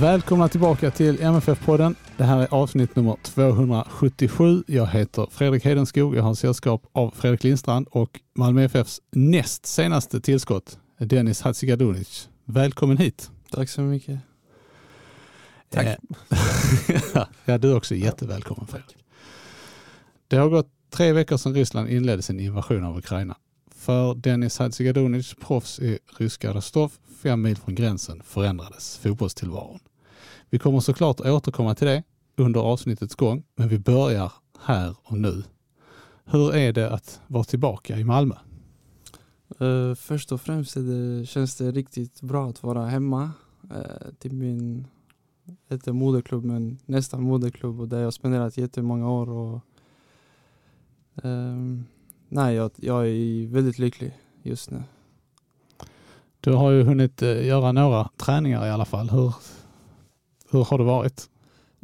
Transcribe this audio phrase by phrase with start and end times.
[0.00, 1.94] Välkomna tillbaka till MFF-podden.
[2.16, 4.64] Det här är avsnitt nummer 277.
[4.66, 6.16] Jag heter Fredrik Hedenskog.
[6.16, 12.28] Jag har sällskap av Fredrik Lindstrand och Malmö FFs näst senaste tillskott, Dennis Hatzikadunic.
[12.44, 13.30] Välkommen hit.
[13.50, 14.18] Tack så mycket.
[15.68, 15.86] Tack.
[17.44, 18.96] ja, du är också jättevälkommen Fredrik.
[20.28, 23.36] Det har gått tre veckor sedan Ryssland inledde sin invasion av Ukraina.
[23.74, 26.92] För Dennis Hatzikadunic, proffs i ryska Rostov,
[27.22, 29.80] fem mil från gränsen, förändrades fotbollstillvaron.
[30.52, 32.02] Vi kommer såklart återkomma till det
[32.36, 35.42] under avsnittets gång, men vi börjar här och nu.
[36.24, 38.34] Hur är det att vara tillbaka i Malmö?
[39.60, 43.30] Uh, först och främst det, känns det riktigt bra att vara hemma
[43.64, 44.86] uh, till min,
[45.70, 49.28] inte moderklubb, men nästan moderklubb och där jag spenderat jättemånga år.
[49.30, 49.60] Och,
[51.22, 51.84] um,
[52.28, 54.82] nej, jag, jag är väldigt lycklig just nu.
[56.40, 59.10] Du har ju hunnit uh, göra några träningar i alla fall.
[59.10, 59.34] Hur,
[60.50, 61.28] hur har det varit?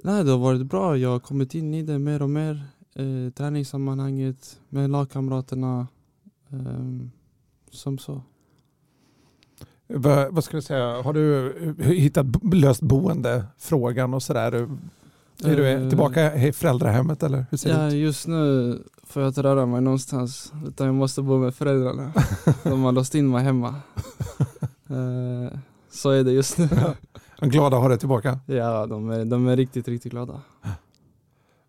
[0.04, 0.96] Nej, det har varit bra.
[0.96, 2.64] Jag har kommit in i det mer och mer.
[2.94, 5.86] Eh, träningssammanhanget med lagkamraterna.
[6.50, 7.06] Eh,
[7.70, 8.22] som så.
[9.88, 14.52] Va, vad ska du säga, har du hittat löst boendefrågan och sådär?
[15.44, 17.94] Är du Eh, tillbaka i föräldrahemmet eller hur ser Ja, det ut?
[17.94, 20.52] just nu får jag inte röra mig någonstans.
[20.66, 22.12] Utan jag måste bo med föräldrarna.
[22.62, 23.74] De har låst in mig hemma.
[24.88, 25.58] Eh,
[25.90, 26.68] så är det just nu.
[27.40, 28.40] De glada att ha dig tillbaka.
[28.46, 30.40] Ja, de är, de är riktigt, riktigt glada.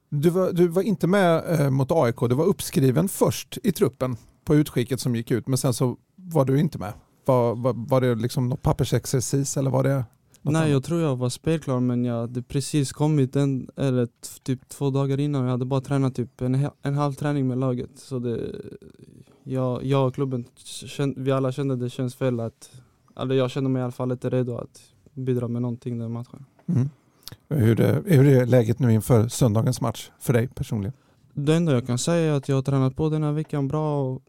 [0.10, 4.18] Du var, du var inte med eh, mot AIK, du var uppskriven först i truppen
[4.46, 6.94] på utskicket som gick ut men sen så var du inte med.
[7.26, 10.06] Var, var, var det liksom något pappersexercis eller var det
[10.42, 10.70] Nej, annat?
[10.70, 14.08] jag tror jag var spelklar men jag hade precis kommit en, eller
[14.44, 15.44] typ två dagar innan.
[15.44, 17.90] Jag hade bara tränat typ en, en halv träning med laget.
[17.96, 18.56] Så det,
[19.44, 20.46] jag, jag och klubben,
[21.16, 22.72] vi alla kände det känns fel att,
[23.20, 24.82] eller jag kände mig i alla fall inte redo att
[25.18, 26.46] bidra med någonting den matchen.
[26.66, 26.90] Mm.
[27.50, 30.94] Hur, är, hur är läget nu inför söndagens match för dig personligen?
[31.34, 34.04] Det enda jag kan säga är att jag har tränat på den här veckan bra
[34.04, 34.22] och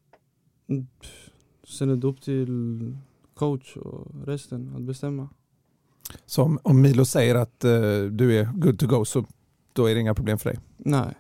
[1.68, 2.96] sen är det upp till
[3.34, 5.28] coach och resten att bestämma.
[6.26, 7.70] Så om, om Milo säger att eh,
[8.10, 9.24] du är good to go så
[9.72, 10.58] då är det inga problem för dig.
[10.76, 11.14] Nej.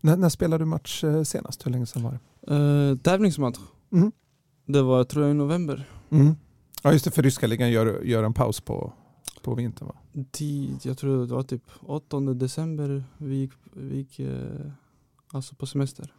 [0.00, 1.66] När, när spelade du match eh, senast?
[1.66, 2.54] Hur länge sedan var det?
[2.54, 3.58] Uh, tävlingsmatch.
[3.92, 4.12] Mm.
[4.66, 5.88] Det var tror jag i november.
[6.10, 6.36] Mm.
[6.82, 8.92] Ja just det, för ryska ligan gör, gör en paus på,
[9.42, 9.94] på vintern va?
[10.30, 14.70] tid, jag tror det var typ 8 december vi gick, vi gick eh,
[15.32, 16.12] alltså på semester.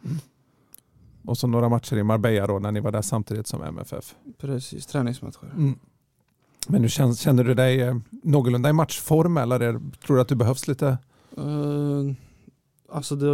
[1.24, 4.14] Och så några matcher i Marbella då när ni var där samtidigt som MFF.
[4.38, 5.52] Precis, träningsmatcher.
[5.56, 5.78] Mm.
[6.68, 10.28] Men nu känner, känner du dig eh, någorlunda i matchform eller är, tror du att
[10.28, 10.98] du behövs lite?
[11.38, 12.12] Uh,
[12.88, 13.26] alltså det,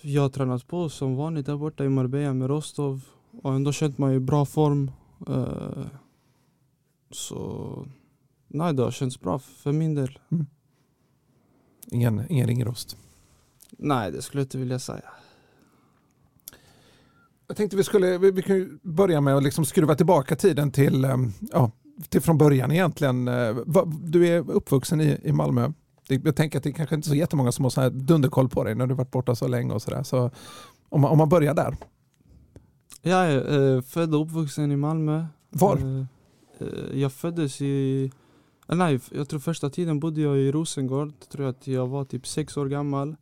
[0.00, 3.00] jag har tränat på som vanligt där borta i Marbella med Rostov
[3.42, 4.90] och ändå känt mig i bra form.
[5.28, 5.86] Eh,
[7.14, 7.86] så
[8.48, 10.18] nej, det har känts bra för min del.
[11.90, 12.96] Ingen, ingen ringrost.
[13.70, 15.04] Nej, det skulle jag inte vilja säga.
[17.46, 21.04] Jag tänkte vi skulle vi, vi kan börja med att liksom skruva tillbaka tiden till,
[21.04, 21.16] eh,
[21.52, 21.70] ja,
[22.08, 23.28] till från början egentligen.
[23.28, 23.56] Eh,
[24.00, 25.72] Du är uppvuxen i, i Malmö.
[26.08, 28.64] Jag tänker att det kanske inte är så jättemånga som har så här dunderkoll på
[28.64, 30.02] dig när du varit borta så länge och sådär.
[30.02, 30.30] Så
[30.88, 31.76] om man, om man börjar där.
[33.02, 35.26] Jag är eh, född och uppvuxen i Malmö.
[35.50, 36.06] Var?
[36.58, 38.04] Eh, jag föddes i...
[38.68, 41.12] eh, nej, jag tror första tiden bodde jag i Rosengård.
[41.28, 43.16] Tror att jag var typ sex år gammal.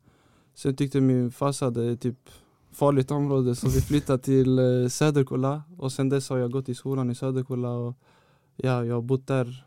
[0.55, 2.31] Sen tyckte min farsa det är typ
[2.73, 5.63] farligt område så vi flyttade till eh, Söderkulla.
[5.79, 7.95] Och sen dess har jag gått i skolan i Söderkulla och
[8.57, 9.65] ja, jag har bott där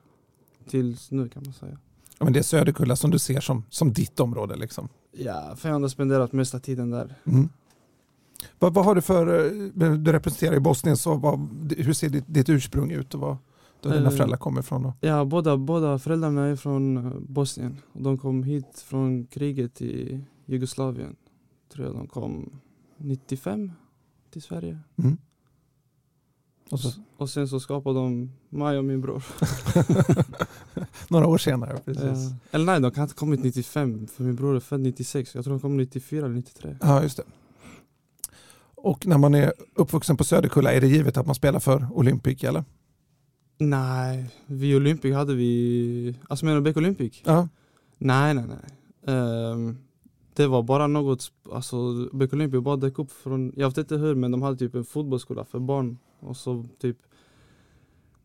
[0.69, 1.77] tills nu kan man säga.
[2.17, 4.55] Ja, men det är Söderkulla som du ser som, som ditt område.
[4.55, 4.89] Liksom.
[5.11, 7.15] Ja, för jag har spenderat mesta tiden där.
[7.25, 7.49] Mm.
[8.59, 9.25] Vad, vad har du för,
[9.97, 11.39] du representerar i Bosnien, så vad,
[11.77, 13.37] hur ser ditt, ditt ursprung ut och vad
[13.89, 14.83] dina Eh, föräldrar kommer ifrån?
[14.83, 14.93] Då?
[15.01, 17.77] Ja, båda, båda föräldrarna är från eh, Bosnien.
[17.93, 21.15] De kom hit från kriget i Jugoslavien.
[21.73, 22.59] Tror jag de kom
[22.97, 23.71] 95
[24.31, 24.79] till Sverige.
[24.95, 25.17] Mm.
[26.71, 29.23] Och så, Och sen så skapade de mig och min bror.
[31.09, 31.77] några år senare.
[31.85, 32.03] Precis.
[32.31, 35.35] Eh, eller nej, de kan inte ha kommit 95 för min bror är född 96.
[35.35, 36.77] Jag tror de kom 94 eller 93.
[36.81, 37.23] Ja, just det.
[38.75, 42.43] Och när man är uppvuxen på Söderkulla, är det givet att man spelar för Olympic
[42.43, 42.63] eller?
[43.57, 46.15] Nej, vid Olympic hade vi...
[46.27, 47.21] Alltså menar du Beck Olympic?
[47.25, 47.47] Ja.
[47.97, 49.15] Nej, nej, nej.
[49.15, 49.77] Ehm,
[50.33, 54.15] det var bara något, alltså Beck Olympic bara dök upp från, jag vet inte hur
[54.15, 56.97] men de hade typ en fotbollsskola för barn och så typ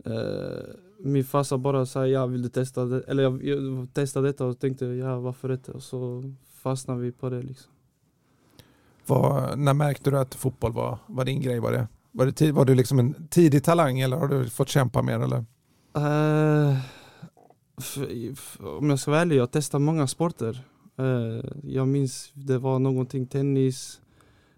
[0.05, 3.01] eh, min farsa bara sa ja vill du testa det?
[3.01, 5.73] Eller jag, jag testade detta och tänkte ja varför inte?
[5.73, 7.73] Och så fastnade vi på det liksom.
[9.07, 11.61] Vad, när märkte du att fotboll var, var din grej?
[11.61, 11.89] Var, det,
[12.19, 15.21] var, det var du liksom en tidig talang eller har du fått kämpa mer?
[15.21, 15.45] Eller?
[15.97, 16.79] Uh,
[18.79, 20.65] om jag ska vara ärlig, jag testade många sporter.
[21.01, 24.01] Uh, jag minns det var någonting tennis,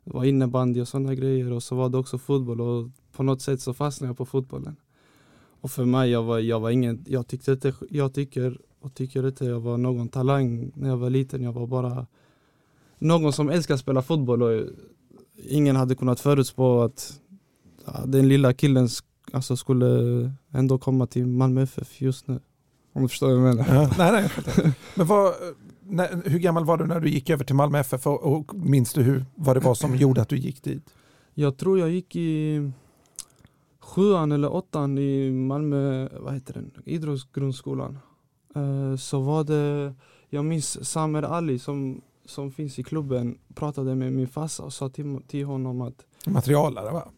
[0.05, 3.43] det var innebandy och sådana grejer och så var det också fotboll och på något
[3.43, 4.77] sätt så fastnade jag på fotbollen.
[5.61, 9.27] Och för mig, jag var, jag var ingen, jag tyckte inte, jag tycker och tycker
[9.27, 11.43] inte jag var någon talang när jag var liten.
[11.43, 12.07] Jag var bara
[12.99, 14.63] någon som älskar att spela fotboll och
[15.49, 17.21] ingen hade kunnat förutspå att
[18.07, 18.89] den lilla killen
[19.33, 19.87] alltså skulle
[20.53, 22.41] ändå komma till Malmö FF just nu.
[22.93, 23.75] Om du förstår vad jag menar.
[23.75, 23.91] Ja.
[23.99, 24.73] nej, nej.
[24.95, 25.35] Men vad,
[25.83, 28.93] när, hur gammal var du när du gick över till Malmö FF och, och minns
[28.93, 30.95] du hur, vad det var som gjorde att du gick dit?
[31.35, 32.71] Jag tror jag gick i
[33.81, 37.99] sjuan eller åttan i Malmö, vad heter den, idrottsgrundskolan.
[38.55, 39.95] Eh, Så var det,
[40.29, 44.89] jag minns Samer Ali som, som finns i klubben pratade med min farsa och sa
[44.89, 47.09] till, till honom att Materialare va?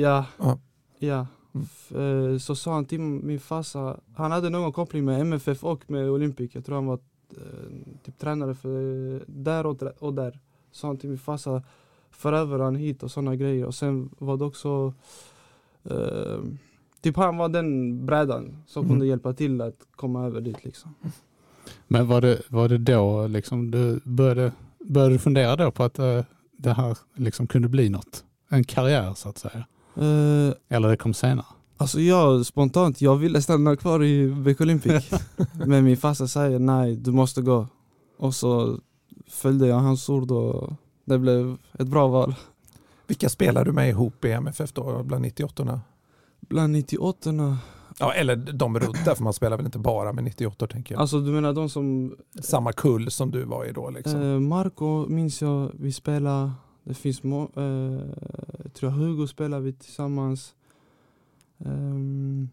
[0.00, 0.58] Ja, Ja.
[0.98, 1.26] ja.
[1.54, 2.32] Mm.
[2.32, 6.10] Eh, Så sa han till min farsa, han hade någon koppling med MFF och med
[6.10, 6.54] Olympic.
[6.54, 6.98] Jag tror han var
[7.30, 10.38] eh, typ tränare för där och, där- och där.
[10.72, 11.62] Sa han till min farsa,
[12.10, 13.64] för över han hit och sådana grejer.
[13.66, 14.92] Och sen var det också,
[15.84, 16.38] eh,
[17.00, 18.90] typ han var den brädan som Mm.
[18.92, 20.94] kunde hjälpa till att komma över dit liksom.
[21.88, 25.98] Men var det, var det då liksom du började, började du fundera då på att
[25.98, 26.24] eh,
[26.56, 28.24] det här liksom kunde bli något?
[28.48, 29.66] En karriär så att säga?
[29.96, 31.46] Eh, Eller det kom senare?
[31.76, 35.10] Alltså jag spontant, jag ville stanna kvar i Beck Olympic
[35.66, 37.66] Men min farsa säger nej, du måste gå
[38.18, 38.78] Och så
[39.30, 40.72] följde jag hans ord och
[41.04, 42.34] det blev ett bra val
[43.06, 45.80] Vilka spelar du med ihop i MFF då bland 98
[46.40, 47.58] Bland 98
[48.00, 51.00] Ja, eller de runt där, för man spelar väl inte bara med 98 tänker jag.
[51.00, 54.22] Alltså du menar de som Samma kull som du var i då liksom.
[54.22, 56.52] eh, Marco minns jag, vi spelar
[56.84, 57.62] Det finns, må, eh,
[58.64, 60.54] jag tror Hugo spelar vi tillsammans
[61.64, 62.48] Ehm,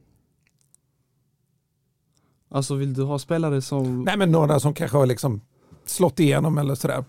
[2.50, 5.42] Alltså vill du ha spelare som Nej men några som kanske har liksom
[5.86, 7.04] slått igenom eller sådär.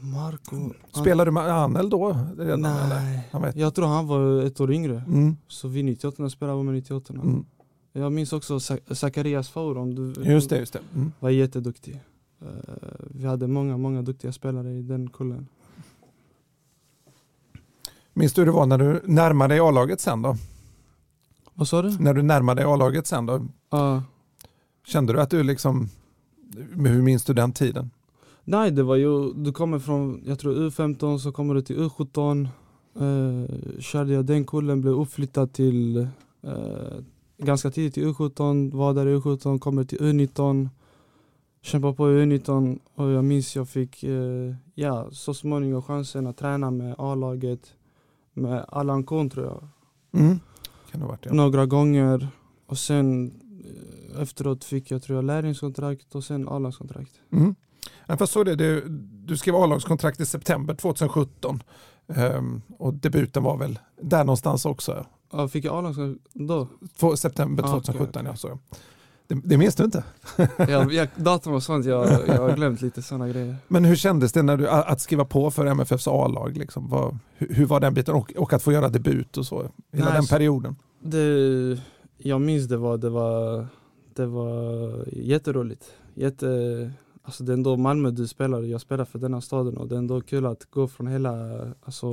[0.00, 2.16] Marco Spelar du med Anel då?
[2.38, 3.00] Redan, eller?
[3.00, 3.56] Nej, vet.
[3.56, 5.02] jag tror han var ett år yngre.
[5.06, 7.44] Mm, Så vi 98 spelade vi med 98 mm.
[7.92, 10.80] Jag minns också Zach- Zacharias Faur om du Just det, just det.
[10.94, 11.12] Mm.
[11.20, 12.00] var jätteduktig.
[12.42, 12.46] Eh,
[13.10, 15.46] vi hade många, många duktiga spelare i den kullen.
[18.12, 20.36] Minns du hur det var när du närmade dig A-laget sen då?
[21.54, 21.96] Vad sa du?
[21.98, 23.46] När du närmade dig A-laget sen då?
[23.70, 24.02] Ja.
[24.86, 25.88] Kände du att du liksom,
[26.76, 27.90] hur minns du den tiden?
[28.50, 32.48] nej, det var ju, du kommer från, jag tror U15 så kommer du till U17.
[33.00, 35.96] Uh, körde jag den kullen, blev uppflyttad till
[36.42, 36.98] eh,
[37.38, 40.68] ganska tidigt till U17, var där i U17, kommer till U19.
[41.62, 46.36] Kämpade på i U19 och jag minns jag fick, eh, ja, så småningom chansen att
[46.36, 47.74] träna med A-laget.
[48.40, 49.68] Med Allan Kohn tror jag.
[50.22, 50.40] Mm.
[50.92, 51.32] Varit det?
[51.32, 52.28] några gånger
[52.66, 53.32] och sen
[54.14, 57.12] eh, efteråt fick jag tror jag lärlingskontrakt och sen A-lagskontrakt.
[57.32, 57.54] Mm.
[58.06, 58.84] Ja, det, du,
[59.26, 61.62] du skrev A-lagskontrakt i september 2017
[62.14, 65.06] Ehm, och debuten var väl där någonstans också.
[65.32, 66.68] Ja, fick jag A-lagskontrakt då?
[66.96, 68.30] Två, september Ah, okej, 2017 okej.
[68.30, 68.36] ja.
[68.36, 68.58] Så.
[69.30, 70.04] Det, det minns du inte?
[70.58, 73.56] jag, jag, datum och sånt, jag, jag har glömt lite sådana grejer.
[73.68, 76.56] Men hur kändes det när du, att skriva på för MFFs A-lag?
[76.56, 76.88] Liksom?
[76.88, 78.14] Vad- hur, var den biten?
[78.14, 79.62] Och, och att få göra debut och så.
[79.92, 80.76] Hela Nej, den så- perioden.
[81.02, 81.78] Det,
[82.18, 83.66] jag minns det var, det var,
[84.14, 85.84] det var jätteroligt.
[86.14, 86.46] Jätte,
[87.22, 89.98] alltså det är ändå Malmö du spelar, jag spelar för denna staden och det är
[89.98, 91.30] ändå kul att gå från hela
[91.84, 92.06] alltså,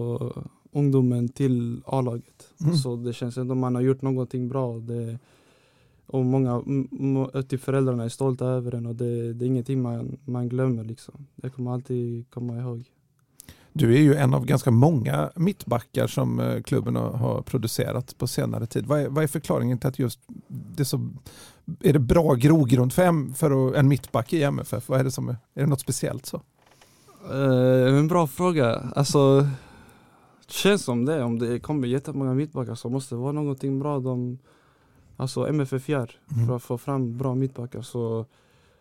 [0.71, 2.47] ungdomen till A-laget.
[2.61, 2.75] Mm.
[2.75, 4.73] Så det känns ändå man har gjort någonting bra.
[4.79, 5.19] Det,
[6.07, 10.17] och många, m- typ föräldrarna är stolta över en och det, det är ingenting man,
[10.25, 11.27] man glömmer liksom.
[11.35, 12.83] Det kommer alltid komma ihåg.
[13.73, 18.65] Du är ju en av ganska många mittbackar som eh, klubben har, producerat på senare
[18.65, 18.85] tid.
[18.85, 21.09] Vad är, vad är förklaringen till att just det är så
[21.81, 24.89] är det bra grogrund för, för en mittback i MFF?
[24.89, 26.41] Vad är det som är, är det något speciellt så?
[27.31, 28.75] Eh, en bra fråga.
[28.95, 29.47] Alltså,
[30.47, 34.37] Känns som det, om det kommer jättemånga mittbackar så måste det vara någonting bra de
[35.19, 36.47] Alltså MFF gör Mm.
[36.47, 38.25] för att få fram bra mittbackar så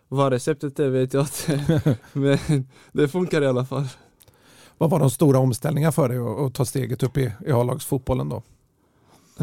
[0.08, 2.38] Vad receptet är vet jag inte Men
[2.92, 3.84] det funkar i alla fall
[4.78, 8.42] Vad var de stora omställningarna för dig att, ta steget upp i, i A-lagsfotbollen då?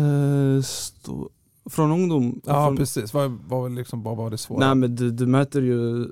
[0.01, 1.29] Eh, stå,
[1.69, 2.41] Från ungdom?
[2.45, 4.65] Ja från, precis, vad, vad, liksom, vad var det svåra?
[4.65, 6.07] Nej men du, du möter ju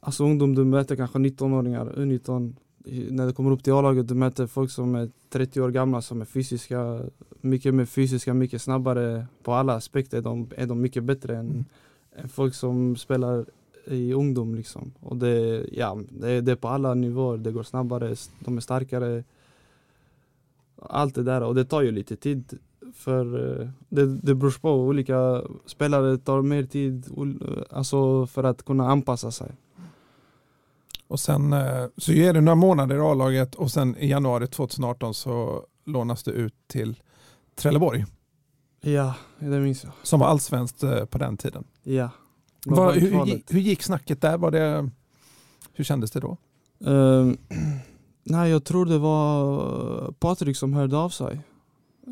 [0.00, 2.54] Alltså ungdom, du möter kanske 19-åringar, U19 I-
[2.86, 6.20] När du kommer upp till A-laget, du möter folk som är 30 år gamla som
[6.20, 7.00] är fysiska
[7.40, 10.18] Mycket mer fysiska, mycket snabbare På alla aspekter.
[10.18, 11.64] Är de, är de mycket bättre än, Mm.
[12.16, 13.46] än folk som spelar
[13.86, 14.92] i ungdom liksom.
[15.00, 18.60] Och det, ja, det, är, det är på alla nivåer, det går snabbare, de är
[18.60, 19.24] starkare.
[20.82, 21.42] Allt det där.
[21.42, 22.58] Och det tar ju lite tid
[22.94, 27.06] för eh, det, det beror på, olika spelare tar mer tid
[27.70, 29.52] alltså för att kunna anpassa sig.
[31.08, 35.14] Och sen eh, så ger det några månader i A-laget och sen i januari 2018
[35.14, 37.00] så lånas du ut till
[37.56, 38.04] Trelleborg
[38.80, 39.92] Ja, det minns jag.
[40.02, 41.64] som var allsvenskt eh, på den tiden.
[41.82, 42.10] Ja.
[42.64, 43.10] Det var hur,
[43.52, 44.38] hur, gick- snacket där?
[44.38, 44.90] Var det,
[45.72, 46.36] hur kändes det då?
[46.90, 47.36] Ehm,
[48.24, 51.40] nej, jag tror det var Patrik som hörde av sig.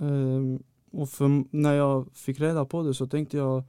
[0.01, 3.65] Ehm, och för, när jag fick reda på det så tänkte jag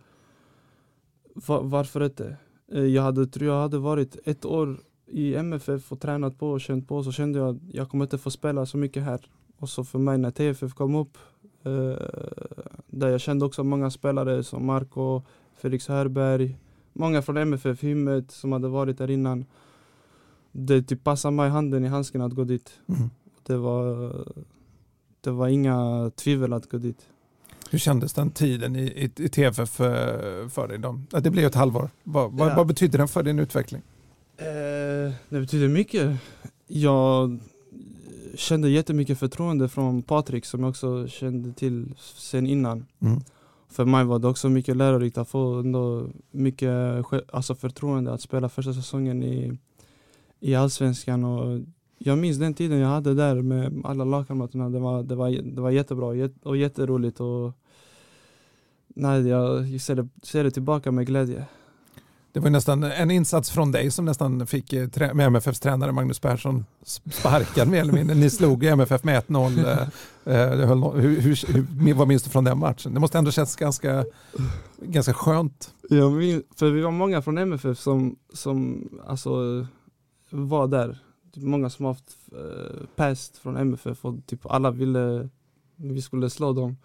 [1.36, 2.38] va, varför inte?
[2.74, 6.62] Eh, jag hade, tror jag hade varit ett år i MFF och tränat på och
[6.62, 9.20] känt på så kände jag att jag kommer inte få spela så mycket här.
[9.60, 11.18] Och så för mig när TFF kom upp
[11.64, 11.72] eh,
[12.88, 15.22] där jag kände också många spelare som Marco,
[15.56, 16.58] Felix Hörberg,
[16.94, 19.46] många från MFF, Hymmet som hade varit där innan
[20.52, 22.80] det typ passade mig handen i handsken att gå dit.
[22.88, 23.10] Mm.
[23.44, 24.16] Det var,
[25.22, 27.08] det var inga tvivel att gå dit.
[27.70, 30.78] Hur kändes den tiden i, i, i TFF eh, för dig?
[30.80, 31.00] Då?
[31.22, 31.90] Det blev ett halvår.
[32.04, 32.56] Vad, vad, Ja.
[32.56, 33.82] vad betyder den för din utveckling?
[34.38, 36.18] Eh, det betyder mycket.
[36.68, 37.40] Jag
[38.36, 42.86] kände jättemycket förtroende från Patrik som jag också kände till sen innan.
[43.00, 43.20] Mm.
[43.70, 46.72] För mig var det också mycket lärorikt att få ändå mycket
[47.34, 49.58] alltså förtroende att spela första säsongen i,
[50.40, 51.24] i Allsvenskan.
[51.24, 51.62] Och
[51.98, 54.70] jag minns den tiden jag hade där med alla lagkamraterna.
[54.70, 57.20] Det var, det var, det var jättebra jät- och jätteroligt.
[57.20, 57.52] Och,
[58.88, 61.46] nej, jag ser det, ser det tillbaka med glädje.
[62.34, 65.92] Det var ju nästan en insats från dig som nästan fick eh, med MFFs tränare
[65.92, 66.66] Magnus Persson
[67.12, 68.16] sparkad mer eller mindre.
[68.16, 69.90] Ni slog MFF med 1-0.
[70.26, 70.50] Eh, eh,
[70.96, 72.94] hur, hur, hur, vad minns du från den matchen?
[72.94, 74.06] Det måste ändå känns ganska,
[74.82, 75.74] ganska skönt.
[75.90, 79.66] Jag minns, för vi var många från MFF som, som alltså,
[80.30, 81.00] var där.
[81.34, 85.30] Typ många som haft eh, pest från MFF och typ alla ville
[85.76, 86.78] vi skulle slå dem.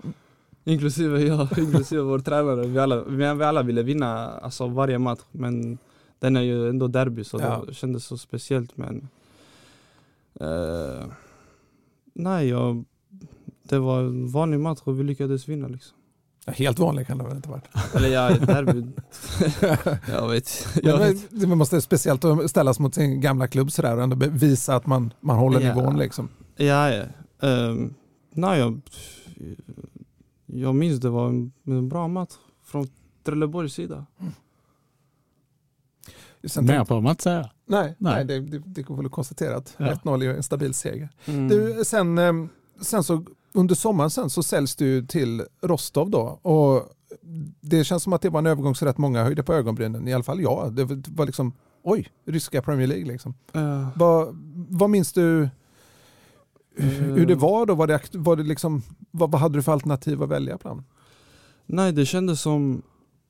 [0.69, 2.67] Inklusive jag, inklusive vår tränare.
[2.67, 5.79] Vi alla, vi, alla ville vinna alltså, varje match men
[6.19, 7.65] den är ju ändå derby så Ja.
[7.67, 9.09] det kändes så speciellt men
[10.41, 11.07] eh,
[12.15, 12.85] Nej, jag,
[13.63, 15.95] det var en vanlig match och vi lyckades vinna liksom.
[16.47, 17.95] Helt vanlig kan det väl inte ha varit.
[17.95, 18.87] Eller ja, derby.
[20.13, 20.67] jag vet.
[20.83, 21.41] Jag Men vet.
[21.41, 25.13] det måste speciellt att ställas mot sin gamla klubb sådär och ändå visa att man,
[25.21, 25.75] man håller Ja.
[25.75, 25.99] nivån.
[25.99, 26.29] Liksom.
[26.57, 27.03] Ja, ja.
[27.41, 27.95] Um,
[28.31, 28.81] nej, jag,
[30.53, 32.33] jag minns det var en, en bra match
[32.65, 32.89] från
[33.25, 34.07] Trelleborgs sida.
[36.45, 37.51] Sen Mer behöver man inte säga.
[37.67, 38.15] nej, nej.
[38.15, 38.25] Nej.
[38.25, 39.87] det, det, det går väl att konstatera att Ja.
[39.87, 41.09] 1-0 är en stabil seger.
[41.27, 41.49] Mm.
[41.49, 42.33] Du, sen, eh,
[42.81, 46.89] sen så under sommaren sen så säljs du till Rostov då och
[47.61, 50.15] det känns som att det var en övergång så rätt många höjde på ögonbrynen, i
[50.15, 50.73] alla fall jag.
[50.73, 51.53] Det var liksom,
[51.83, 53.35] oj, ryska Premier League liksom.
[53.53, 53.91] Ja.
[53.97, 54.29] Vad,
[54.69, 55.49] vad minns du
[56.83, 57.75] hur det Eh, var då?
[57.75, 60.83] Var det, var det liksom, vad, vad hade du för alternativ att välja bland?
[61.67, 62.83] Nej, det kändes som,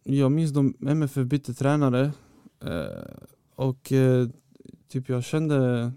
[0.04, 2.12] jag minns de MFF bytte tränare
[2.64, 3.14] eh,
[3.54, 4.28] och eh,
[4.88, 5.92] typ jag kände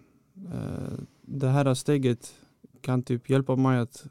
[0.54, 2.34] eh, det här steget
[2.82, 4.06] kan typ hjälpa mig att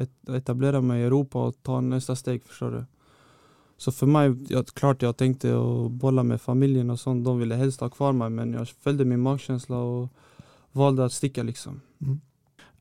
[0.00, 2.84] et- etablera mig i Europa och ta nästa steg, förstår du?
[3.76, 7.54] Så för mig, jag, klart jag tänkte att bolla med familjen och sånt, de ville
[7.54, 10.08] helst ha kvar mig men jag följde min magkänsla och
[10.72, 11.80] valde att sticka liksom.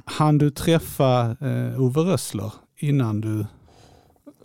[0.05, 3.45] Han du träffa eh, Ove Rössler innan du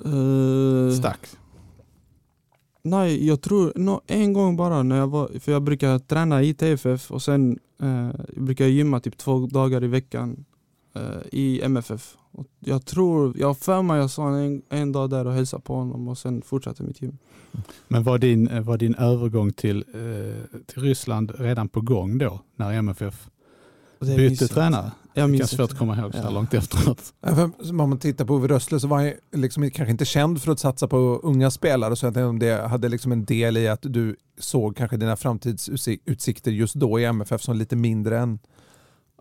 [0.04, 1.20] Eh, stack?
[2.82, 6.54] Nej, jag tror no, en gång bara när jag var, för jag brukar träna i
[6.54, 10.44] TFF och sen eh, jag brukar jag gymma typ två dagar i veckan
[10.94, 12.16] eh, i MFF.
[12.30, 15.62] Och jag tror, jag har för mig jag sa en, en dag där och hälsade
[15.62, 17.18] på honom och sen fortsatte mitt gym.
[17.88, 22.40] Men var din, eh, var din övergång till, eh, till Ryssland redan på gång då
[22.56, 23.28] när MFF
[24.00, 24.92] bytte tränare?
[25.18, 26.30] Jag Det är minns svårt att komma ihåg så här Ja.
[26.30, 27.14] långt efteråt.
[27.20, 30.42] Ja, för Om man tittar på Ove Rössler så var han liksom kanske inte känd
[30.42, 31.96] för att satsa på unga spelare.
[31.96, 35.16] Så jag tänkte om det hade liksom en del i att du såg kanske dina
[35.16, 38.38] framtidsutsikter just då i MFF som lite mindre än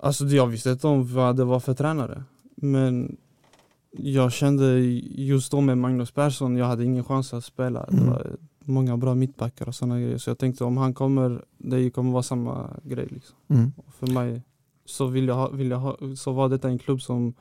[0.01, 2.24] Alltså jag visste inte om vad det var för tränare.
[2.56, 3.18] Men
[3.92, 4.80] jag kände
[5.16, 7.84] just då med Magnus Persson, jag hade ingen chans att spela.
[7.84, 8.04] Mm.
[8.06, 8.36] Det var
[8.66, 10.18] många bra mittbackar och sådana grejer.
[10.18, 13.08] Så jag tänkte om han kommer, det kommer vara samma grej.
[13.12, 13.36] Liksom.
[13.50, 13.72] Mm.
[14.00, 14.42] För mig
[14.89, 17.34] så, vill jag ha, vill jag ha, så var detta en klubb som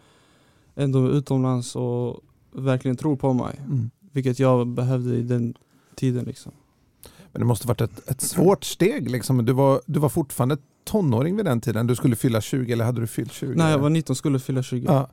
[0.74, 2.20] ändå är utomlands och
[2.52, 3.60] verkligen tror på mig.
[3.64, 3.90] Mm.
[4.12, 5.54] Vilket jag behövde i den
[5.94, 6.24] tiden.
[6.24, 6.52] Liksom.
[7.32, 9.10] Men det måste varit ett, ett svårt steg.
[9.10, 9.44] Liksom.
[9.44, 11.86] Du, var, du var fortfarande tonåring vid den tiden.
[11.86, 13.54] Du skulle fylla 20 eller hade du fyllt 20?
[13.56, 14.84] Nej, jag var 19 skulle fylla 20.
[14.86, 15.10] ja.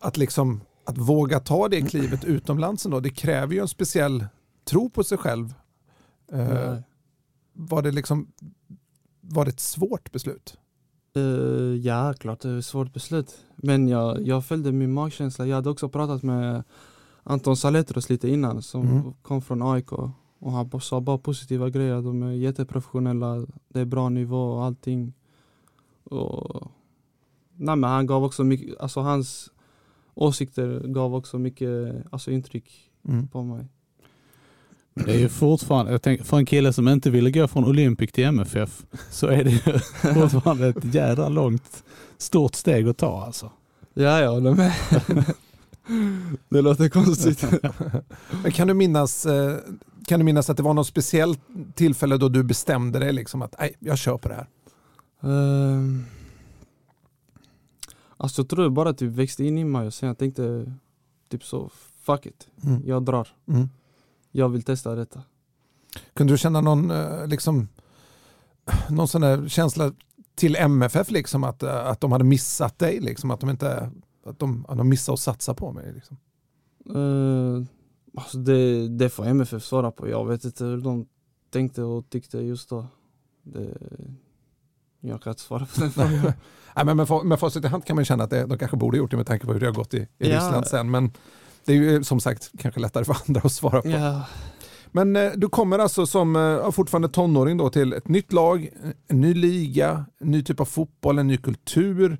[0.00, 4.26] att, liksom, att våga ta det klivet utomlands ändå, det kräver ju en speciell
[4.64, 5.54] tro på sig själv.
[6.32, 6.78] Eh,
[7.52, 8.26] var, det liksom,
[9.20, 10.58] var det ett svårt beslut?
[11.18, 13.38] Eh, ja, klart det är ett svårt beslut.
[13.56, 15.46] Men jag, jag följde min magkänsla.
[15.46, 16.62] Jag hade också pratat med
[17.22, 19.12] Anton Saletros lite innan som Mm.
[19.22, 19.92] kom från AIK.
[20.40, 22.02] Och han sa bara positiva grejer.
[22.02, 25.12] De är jätteprofessionella, det är bra nivå och allting.
[26.04, 26.70] Och,
[27.56, 29.50] nej, men han gav också mycket, alltså hans
[30.14, 33.28] åsikter gav också mycket alltså, intryck Mm.
[33.28, 33.66] på mig.
[35.04, 38.12] Det är ju fortfarande, jag tänker, för en kille som inte ville gå från Olympic
[38.12, 39.58] till MFF så är det ju
[40.14, 41.84] fortfarande ett jädra långt,
[42.18, 43.50] stort steg att ta alltså.
[43.94, 44.72] Ja, jag håller med.
[46.48, 47.44] det låter konstigt.
[48.42, 49.56] Men kan, du minnas, eh,
[50.06, 51.40] kan du minnas att det var något speciellt
[51.74, 54.46] tillfälle då du bestämde dig liksom att nej, jag kör på det här?
[55.20, 56.06] Um,
[58.16, 60.72] alltså jag tror det bara typ växte in i mig och sen jag tänkte
[61.30, 61.70] typ så,
[62.02, 62.82] fuck it, Mm.
[62.86, 63.28] jag drar.
[63.48, 63.68] Mm.
[64.30, 65.22] Jag vill testa detta.
[66.14, 67.68] Kunde du känna någon, eh, liksom,
[68.90, 69.92] någon sån där känsla
[70.34, 73.00] till MFF, liksom, att, eh, att de hade missat dig?
[73.00, 73.90] Liksom, att de inte
[74.28, 75.92] att de, att de missade att satsa på mig?
[75.92, 76.16] Liksom.
[76.96, 77.64] Uh,
[78.16, 80.08] alltså det, det får MFF svara på.
[80.08, 81.06] Jag vet inte hur de
[81.50, 82.86] tänkte och tyckte just då.
[83.42, 83.76] Det,
[85.00, 86.32] jag kan inte svara på den frågan.
[86.76, 88.98] Nej, men med, med facit i hand kan man känna att det, de kanske borde
[88.98, 90.36] gjort det med tanke på hur det har gått i, i Ja.
[90.36, 90.90] Ryssland sen.
[90.90, 91.12] Men
[91.68, 93.88] det är ju som sagt kanske lättare för andra att svara på.
[93.88, 94.26] ja.
[94.92, 98.68] Men eh, du kommer alltså som eh, fortfarande tonåring då till ett nytt lag,
[99.08, 102.18] en ny liga, en ny typ av fotboll, en ny kultur.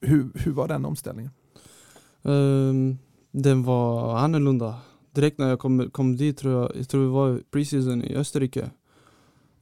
[0.00, 1.30] Hur, hur var den omställningen?
[2.22, 2.98] Ehm,
[3.30, 4.74] den var annorlunda.
[5.14, 8.70] Direkt när jag kom, kom dit tror jag, jag tror det var preseason i Österrike.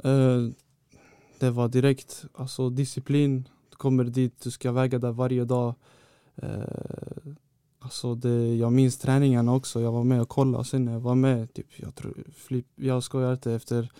[0.04, 0.40] Eh,
[1.38, 3.48] det var direkt, alltså disciplin.
[3.70, 5.74] Du kommer dit, du ska väga där varje dag.
[6.42, 7.34] Uh,
[7.84, 11.00] alltså det, jag minns träningarna också, jag var med och kollade och sen när jag
[11.00, 13.92] var med, typ, jag, tror, flip, jag skojar inte, efter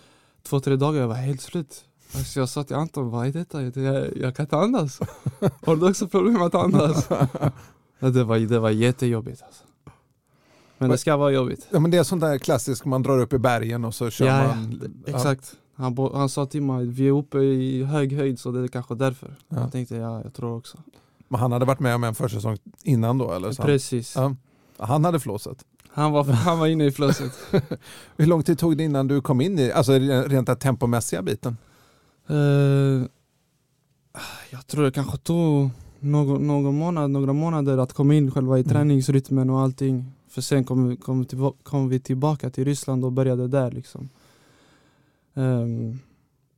[0.42, 1.84] två, tre dagar jag var helt slut.
[2.16, 3.62] Alltså jag sa till Anton, vad är detta?
[3.62, 5.00] Jag, jag kan inte andas.
[5.66, 7.06] Har du också problem att andas?
[7.98, 9.64] Ja, det, var, det var jättejobbigt alltså.
[10.78, 11.66] Men det ska vara jobbigt.
[11.70, 14.26] Ja, men det är sånt där klassiskt, man drar upp i bergen och så kör
[14.26, 14.78] Ja, ja, man.
[15.04, 15.56] det- Exakt.
[15.76, 18.94] Han, han sa till mig, vi är uppe i hög höjd så det är kanske
[18.94, 19.34] därför.
[19.48, 19.60] Ja.
[19.60, 20.78] Jag tänkte, ja jag tror också.
[21.34, 23.32] Men han hade varit med om en försäsong innan då?
[23.32, 23.62] Eller så?
[23.62, 24.14] Precis.
[24.16, 24.34] Ja.
[24.78, 25.64] Han hade flåset.
[25.88, 27.32] Han, var, han var inne i flöset.
[28.16, 31.56] Hur lång tid tog det innan du kom in i, alltså rent tempomässiga biten?
[32.28, 32.36] Eh,
[34.50, 35.70] jag tror det kanske tog
[36.00, 38.72] någon, någon månad, några månader att komma in själva i Mm.
[38.72, 40.04] träningsrytmen och allting.
[40.28, 43.70] För sen kom, vi- kom, vi tillba- kom vi tillbaka till Ryssland och började där
[43.70, 44.08] liksom.
[45.34, 45.98] Ehm,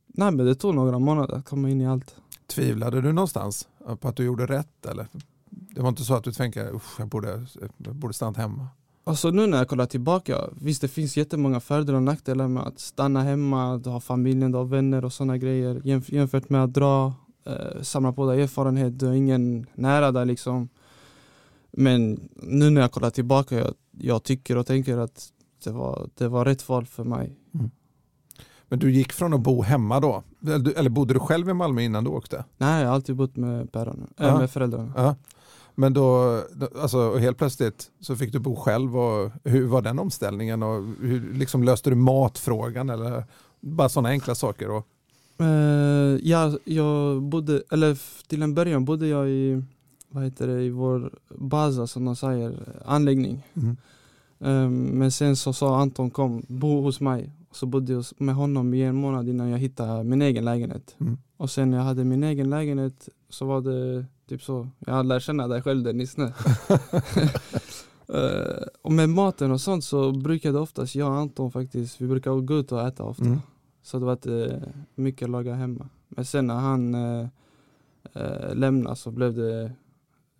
[0.07, 2.15] nej men det tog några månader att komma in i allt.
[2.47, 3.67] Tvivlade du någonstans
[3.99, 4.85] på att du gjorde rätt?
[4.85, 5.07] Eller?
[5.49, 7.45] Det var inte så att du tänkte att jag borde,
[7.77, 8.67] jag borde stannat hemma?
[9.03, 12.79] Alltså nu när jag kollar tillbaka, visst det finns jättemånga fördelar och nackdelar med att
[12.79, 15.81] stanna hemma, du har familjen, du har vänner och sådana grejer
[16.13, 17.13] jämfört med att dra,
[17.45, 20.69] eh, samla på dig erfarenhet, du har ingen nära där liksom.
[21.71, 25.29] Men nu när jag kollar tillbaka, jag, jag tycker och tänker att
[25.63, 27.37] det var, det var rätt val för mig.
[28.69, 30.23] Men du gick från att bo hemma då?
[30.75, 32.45] Eller bodde du själv i Malmö innan du åkte?
[32.57, 33.93] Nej, jag har alltid bott med Ja.
[34.17, 34.91] äh, med föräldrarna.
[34.95, 35.15] Ja.
[35.75, 36.41] Men då,
[36.81, 41.33] alltså helt plötsligt så fick du bo själv och hur var den omställningen och hur
[41.33, 43.23] liksom löste du matfrågan eller
[43.59, 44.69] bara sådana enkla saker?
[44.71, 44.87] Och,
[45.39, 49.63] Eh, ja, jag bodde, eller till en början bodde jag i,
[50.09, 52.53] vad heter det, i vår baza som de säger,
[52.85, 53.43] anläggning.
[53.53, 53.77] mm.
[54.39, 57.31] Ehm, men sen så sa Anton kom, bo hos mig.
[57.51, 60.95] Så bodde jag med honom i en månad innan jag hittade min egen lägenhet.
[60.99, 61.17] Mm.
[61.37, 65.19] Och sen när jag hade min egen lägenhet så var det typ så, jag lär
[65.19, 66.33] känna dig själv Dennis nu.
[68.09, 72.31] Eh, och med maten och sånt så brukade oftast jag och Anton faktiskt, vi brukar
[72.31, 73.25] gå ut och äta ofta.
[73.25, 73.39] Mm.
[73.83, 74.63] Så det var inte
[74.95, 75.89] mycket att laga hemma.
[76.07, 77.27] Men sen när han eh,
[78.13, 79.71] eh, lämnade så blev det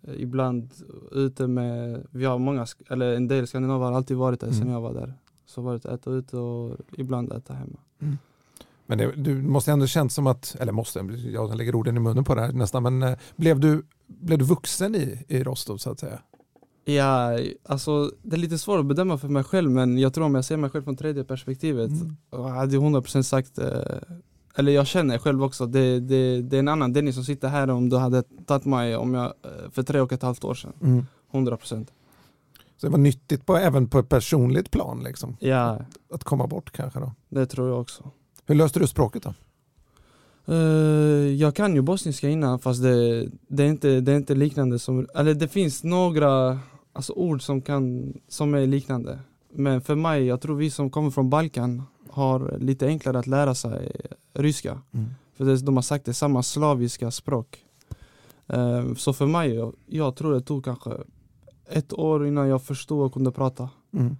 [0.02, 0.70] eh, ibland
[1.12, 4.58] ute med, vi har många, eller en del skandinaver har alltid varit där Mm.
[4.58, 5.14] sen jag var där.
[5.48, 7.78] Så var det att äta ute och ibland äta hemma.
[8.86, 10.98] Men det, du måste ändå känt som att, eller måste,
[11.32, 14.44] jag lägger orden i munnen på det här nästan, men eh, blev du, blev du
[14.44, 16.18] vuxen i, i Rostov så att säga?
[16.84, 20.34] Ja, alltså det är lite svårt att bedöma för mig själv men jag tror om
[20.34, 22.16] jag ser mig själv från tredje perspektivet Mm.
[22.30, 23.66] jag hade jag 100% sagt, eh,
[24.56, 27.70] eller jag känner själv också, det, det, det är en annan Dennis som sitter här
[27.70, 30.72] om du hade tagit mig om jag, eh, för tre och ett halvt år sedan.
[30.82, 31.06] Mm.
[31.32, 31.86] 100%.
[32.80, 35.78] Så det var nyttigt på, även på ett personligt plan, liksom, Ja,
[36.12, 37.12] att komma bort kanske då.
[37.28, 38.10] det tror jag också.
[38.46, 39.34] Hur löste du språket då?
[40.54, 44.78] Eh, jag kan ju bosniska innan fast det, det, är inte, det är inte liknande
[44.78, 46.58] som, eller det finns några
[46.92, 49.18] alltså, ord som, kan, som är liknande.
[49.52, 53.54] Men för mig, jag tror vi som kommer från Balkan har lite enklare att lära
[53.54, 53.92] sig
[54.34, 54.80] ryska.
[55.36, 57.58] För det, de har sagt det samma slaviska språk.
[58.46, 60.90] Eh, så för mig, jag, jag tror det tog kanske
[61.70, 63.70] ett år innan jag förstod och kunde prata.
[63.92, 64.16] Mm.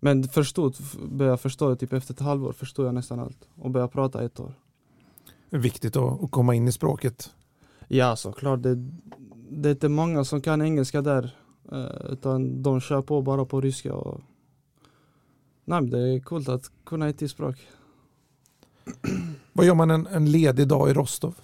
[0.00, 0.76] Men förstod,
[1.08, 3.48] började förstå typ efter ett halvår förstod jag nästan allt.
[3.54, 4.54] Och började prata ett år.
[5.50, 7.30] Viktigt att, komma in i språket.
[7.88, 8.74] Ja såklart, det,
[9.50, 11.36] det är inte många som kan engelska där.
[11.72, 13.94] eh, Utan de kör på bara på ryska.
[13.94, 14.20] Och...
[15.64, 17.56] Nej, det är coolt att kunna ett språk.
[19.52, 21.34] Vad gör man en, en ledig dag i Rostov?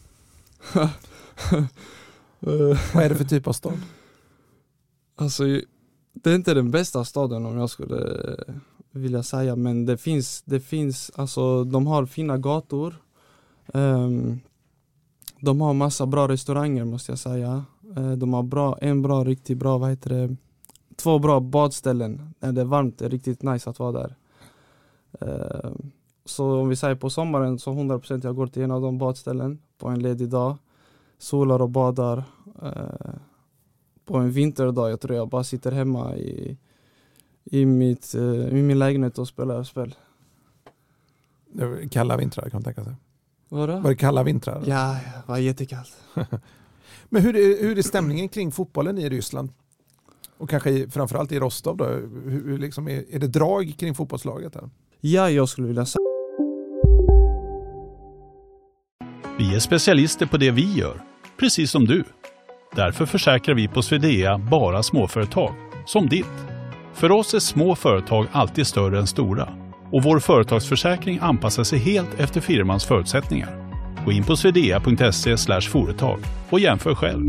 [2.94, 3.78] Vad är det för typ av stad?
[5.20, 5.44] Alltså,
[6.12, 8.36] det är inte den bästa staden om jag skulle
[8.90, 12.94] vilja säga men det finns, det finns, alltså de har fina gator.
[13.66, 14.40] Um,
[15.40, 17.64] de har massa bra restauranger måste jag säga.
[17.98, 20.36] Uh, de har bra, en bra, riktigt bra, vad heter det,
[20.96, 22.34] två bra badställen.
[22.40, 24.14] När det är varmt, det är riktigt nice att vara där.
[25.22, 25.70] Uh,
[26.24, 29.58] så om vi säger på sommaren så 100% jag går till en av de badställen
[29.78, 30.56] på en ledig dag.
[31.18, 32.24] Solar och badar.
[32.62, 33.14] Uh,
[34.10, 36.56] på en vinterdag, jag tror jag bara sitter hemma i,
[37.44, 39.94] i, mitt, eh, i min lägenhet och spelar spel.
[41.52, 42.94] Det var Kalla vintrar kan man tänka sig.
[43.48, 43.78] Vadå?
[43.78, 44.62] Var det kalla vintrar?
[44.66, 45.96] Ja, det var jättekallt.
[47.08, 49.52] Men hur är, hur är stämningen kring fotbollen i Ryssland?
[50.38, 51.84] Och kanske framförallt i Rostov då?
[51.84, 54.54] Hur, hur liksom är, är det drag kring fotbollslaget?
[54.54, 54.70] Här?
[55.00, 56.00] Ja, jag skulle vilja säga
[59.38, 61.02] Vi är specialister på det vi gör,
[61.36, 62.04] precis som du.
[62.74, 65.54] Därför försäkrar vi på Swedea bara småföretag,
[65.86, 66.46] som ditt.
[66.94, 69.48] För oss är små företag alltid större än stora
[69.92, 73.70] och vår företagsförsäkring anpassar sig helt efter firmans förutsättningar.
[74.04, 77.28] Gå in på swedea.se företag och jämför själv.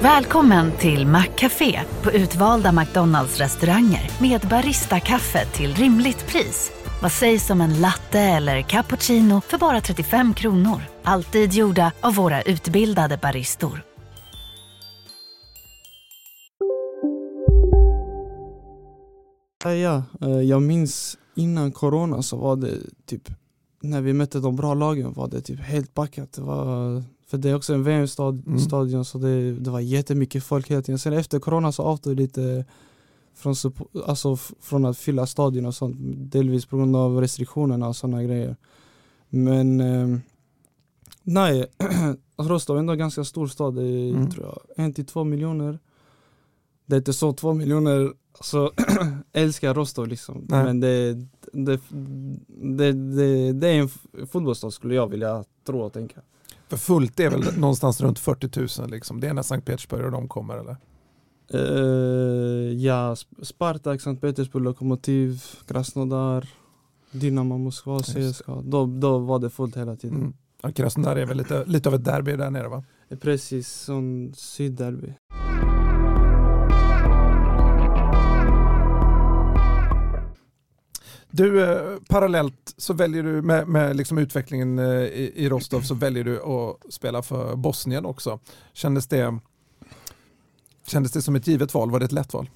[0.00, 6.83] Välkommen till Maccafé på utvalda McDonalds restauranger med Baristakaffe till rimligt pris.
[7.04, 10.82] Vad sägs om en latte eller cappuccino för bara 35 kronor?
[11.02, 13.82] Alltid gjorda av våra utbildade baristor.
[19.64, 22.74] Ja, eh, jag minns innan corona så var det
[23.06, 23.30] typ
[23.80, 26.32] när vi mötte de bra lagen var det typ helt backat.
[26.32, 28.06] Det var, för det är också en Mm.
[28.06, 30.98] VM-stadion så det, det var jättemycket folk hela tiden.
[30.98, 32.64] Sen efter corona så avtog det lite
[33.34, 33.54] från,
[34.06, 35.96] alltså, från att fylla stadion och sånt.
[36.32, 38.56] Delvis på grund av restriktionerna och sådana grejer.
[39.28, 40.18] Men eh,
[41.22, 41.66] nej,
[42.36, 43.78] Rostov är ändå en ganska stor stad.
[43.78, 44.30] Är Mm.
[44.30, 45.78] tror jag, en till två miljoner.
[46.86, 48.72] Det är inte så två miljoner alltså,
[49.32, 50.46] älskar Rostov liksom.
[50.48, 50.64] Nej.
[50.64, 51.14] Men det,
[51.52, 51.80] det,
[52.48, 53.88] det, det, det är en
[54.26, 56.20] fotbollsstad skulle jag vilja tro och tänka.
[56.68, 59.20] För fullt är väl någonstans runt 40 000 liksom.
[59.20, 60.76] Det är när Sankt Petersburg och de kommer eller?
[61.52, 61.60] Eh,
[62.84, 66.48] ja, Sp- Spartak, Sankt Petersburg, Lokomotiv, Krasnodar,
[67.10, 67.98] Dynamo Moskva.
[68.02, 68.62] CSKA.
[68.64, 70.16] Då, då var det fullt hela tiden.
[70.18, 70.34] Mm.
[70.62, 72.84] Ja, Krasnodar är väl lite, lite av ett derby där nere va?
[73.20, 75.14] Precis, som sydderby.
[81.30, 85.94] Du, eh, parallellt så väljer du med, med liksom utvecklingen eh, i, i Rostov så
[85.94, 88.40] väljer du att spela för Bosnien också.
[88.72, 89.38] Kändes det,
[90.86, 91.90] kändes det som ett givet val?
[91.90, 92.50] Var det ett lätt val?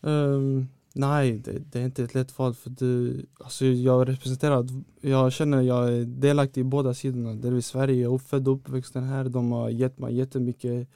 [0.00, 4.66] Um, nej, det, det är inte ett lätt val för det, alltså jag representerar,
[5.00, 7.34] jag känner jag är delaktig i båda sidorna.
[7.34, 9.24] Delvis Sverige, jag är född och uppvuxen här.
[9.24, 10.88] De har gett mig jättemycket,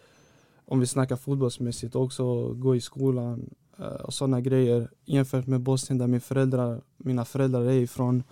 [0.64, 4.90] om vi snackar fotbollsmässigt, också gå i skolan uh, och sådana grejer.
[5.04, 8.22] Jämfört med Bosnien där min föräldrar, mina föräldrar är ifrån.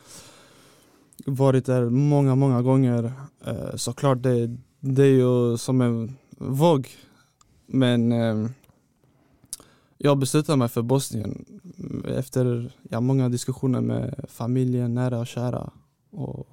[1.26, 3.12] Varit där många, många gånger.
[3.48, 6.88] Uh, såklart, det, det är ju som en våg.
[7.74, 8.48] Men ehm,
[9.98, 11.44] jag beslutade mig för Bosnien
[12.08, 15.70] efter ja, många diskussioner med familjen, nära och kära.
[16.10, 16.46] Och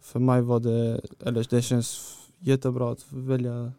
[0.00, 3.72] för mig var det, eller det känns jättebra att välja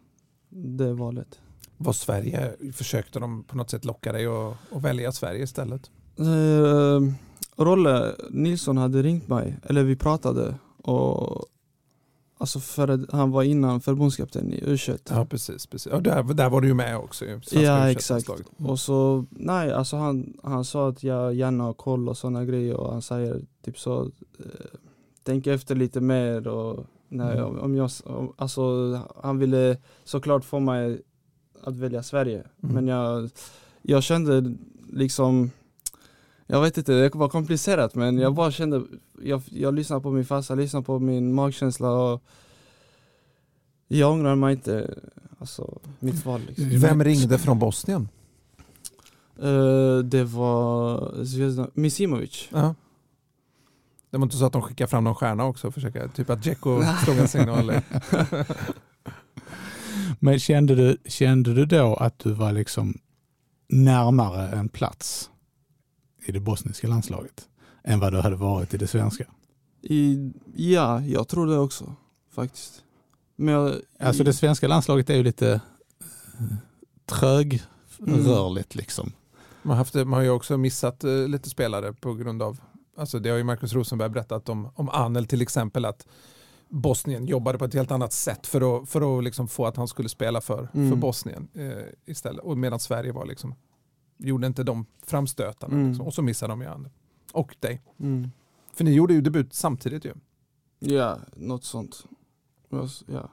[0.49, 1.39] det valet.
[1.77, 5.91] Vad Sverige, försökte de på något sätt locka dig att, att välja Sverige istället?
[6.19, 7.13] Eh,
[7.55, 10.55] Rolle Nilsson hade ringt mig, eller vi pratade.
[10.77, 11.45] Och,
[12.37, 14.77] alltså för att han var innan förbundskapten i u
[15.09, 15.93] Ja precis, precis.
[15.93, 18.09] Och där, där var du ju med också i Ja U21 exakt.
[18.09, 18.47] landslaget.
[18.57, 22.73] Och så, nej alltså han, han sa att jag gärna har koll och sådana grejer
[22.77, 24.01] och han säger typ så,
[24.39, 24.45] eh,
[25.23, 27.45] tänk efter lite mer och nej, Mm.
[27.45, 28.63] om, om jag, om, alltså
[29.23, 31.01] han ville såklart få mig
[31.63, 32.43] att välja Sverige.
[32.63, 32.75] Mm.
[32.75, 33.29] Men jag,
[33.81, 34.55] jag kände
[34.89, 35.51] liksom,
[36.47, 38.83] jag vet inte, det var komplicerat men jag bara kände,
[39.21, 42.23] jag, jag lyssnade på min farsa, lyssnade på min magkänsla och
[43.87, 44.99] jag ångrar mig inte,
[45.39, 46.79] alltså mitt val liksom.
[46.79, 48.09] Vem ringde från Bosnien?
[49.41, 52.49] Eh, det var Zvezda, Misimovic.
[52.51, 52.75] Ja.
[54.09, 55.71] Det var inte så att de skickade fram någon stjärna också?
[55.71, 57.71] Försöka, typ att Dzeko slog en signal?
[60.19, 62.97] Men kände du, kände du då att du var liksom
[63.67, 65.29] närmare en plats
[66.25, 67.47] i det bosniska landslaget
[67.83, 69.25] än vad du hade varit i det svenska?
[69.81, 71.95] I, ja, jag tror det också
[72.31, 72.83] faktiskt.
[73.35, 75.61] Men jag, Alltså det svenska landslaget är ju lite
[76.39, 76.45] eh,
[77.05, 79.11] trögrörligt liksom.
[79.63, 82.59] Man har, haft, man har ju också missat eh, lite spelare på grund av,
[82.97, 86.07] alltså det har ju Markus Rosenberg berättat om, om Anel till exempel, att
[86.69, 89.87] Bosnien jobbade på ett helt annat sätt för att, för att liksom få att han
[89.87, 90.89] skulle spela för, Mm.
[90.89, 91.71] för Bosnien eh,
[92.05, 92.41] istället.
[92.41, 93.55] Och medan Sverige var liksom,
[94.17, 95.73] gjorde inte de framstötarna.
[95.73, 95.87] Mm.
[95.87, 96.05] Liksom.
[96.05, 96.91] Och så missade de ju Anel.
[97.33, 97.81] Och dig.
[97.99, 98.31] mm,
[98.73, 100.13] För ni gjorde ju debut samtidigt ju.
[100.79, 102.05] ja, något sånt.
[103.07, 103.29] Ja.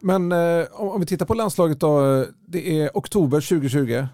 [0.00, 4.06] Men eh, om, vi tittar på landslaget då, det är oktober 2020.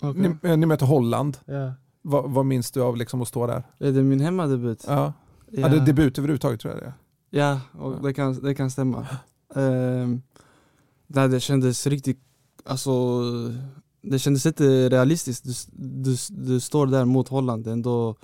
[0.00, 0.22] Okay.
[0.22, 1.38] Ni, eh, ni möter Holland.
[1.44, 1.72] Ja.
[2.02, 3.62] Vad, vad minns du av liksom att stå där?
[3.78, 4.84] Är det min hemmadebut?
[4.86, 5.12] Ja.
[5.50, 5.68] Ja.
[5.68, 6.92] det är debut överhuvudtaget tror jag det är.
[7.30, 9.06] Ja, och det, kan, det kan stämma.
[9.48, 10.22] Um,
[11.06, 12.20] nej, det kändes riktigt,
[12.64, 13.22] alltså
[14.10, 15.44] det kändes inte realistiskt.
[15.44, 15.52] Du,
[16.04, 18.14] du, du står där mot Holland ändå,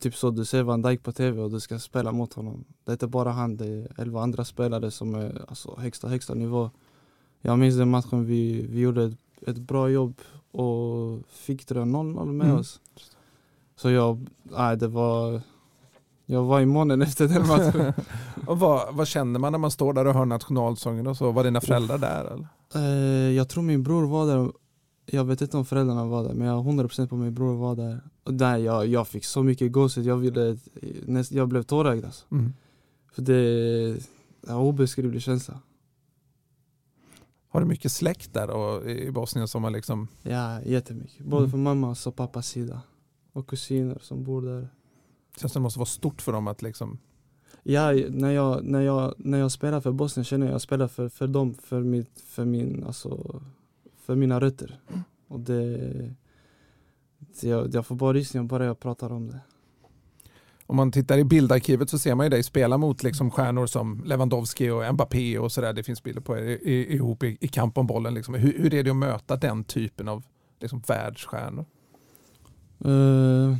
[0.00, 2.64] typ så du ser Van Dijk på tv och du ska spela mot honom.
[2.84, 6.34] Det är inte bara han, det är elva andra spelare som är alltså, högsta, högsta
[6.34, 6.70] nivå.
[7.40, 10.20] Jag minns den matchen vi, vi gjorde ett, ett bra jobb
[10.52, 12.58] och fick tror jag 0-0 med Mm.
[12.60, 12.80] oss.
[13.76, 15.40] Så jag, nej det var,
[16.26, 17.92] jag var i månen efter den matchen.
[18.46, 21.30] och vad, vad känner man när man står där och hör nationalsången och så?
[21.32, 22.24] Var dina föräldrar där?
[22.24, 22.46] Eller?
[22.74, 24.52] Eh, jag tror min bror var där.
[25.06, 27.76] Jag vet inte om föräldrarna var där men jag har 100% på min bror var
[27.76, 28.00] där.
[28.24, 30.56] Och där jag, jag fick så mycket gåshud, jag, ville,
[31.06, 32.26] näst, jag blev tårögd alltså.
[32.30, 32.52] Mm.
[33.12, 33.96] För det är
[34.48, 35.60] en obeskrivlig känsla.
[37.48, 40.08] Har du mycket släkt där och, i Bosnien som har liksom...
[40.22, 41.24] Ja, jättemycket.
[41.24, 41.50] Både Mm.
[41.50, 42.80] från mammas och pappas sida.
[43.32, 44.68] Och kusiner som bor där.
[45.40, 46.98] Känns det måste vara stort för dem att liksom...
[47.62, 50.88] Ja, när jag, när jag, när jag spelar för Bosnien känner jag att jag spelar
[50.88, 53.42] för, för dem, för, mitt, för, min, alltså,
[54.06, 54.80] för mina rötter.
[55.28, 55.78] Och det,
[57.40, 59.40] det jag, jag får bara rysningar bara jag pratar om det.
[60.66, 64.02] Om man tittar i bildarkivet så ser man ju dig spela mot liksom stjärnor som
[64.04, 65.72] Lewandowski och Mbappé och sådär.
[65.72, 68.14] Det finns bilder på er ihop i, i kamp om bollen.
[68.14, 68.34] Liksom.
[68.34, 70.24] Hur, hur är det att möta den typen av
[70.60, 71.64] liksom, världsstjärnor?
[72.86, 73.56] Uh,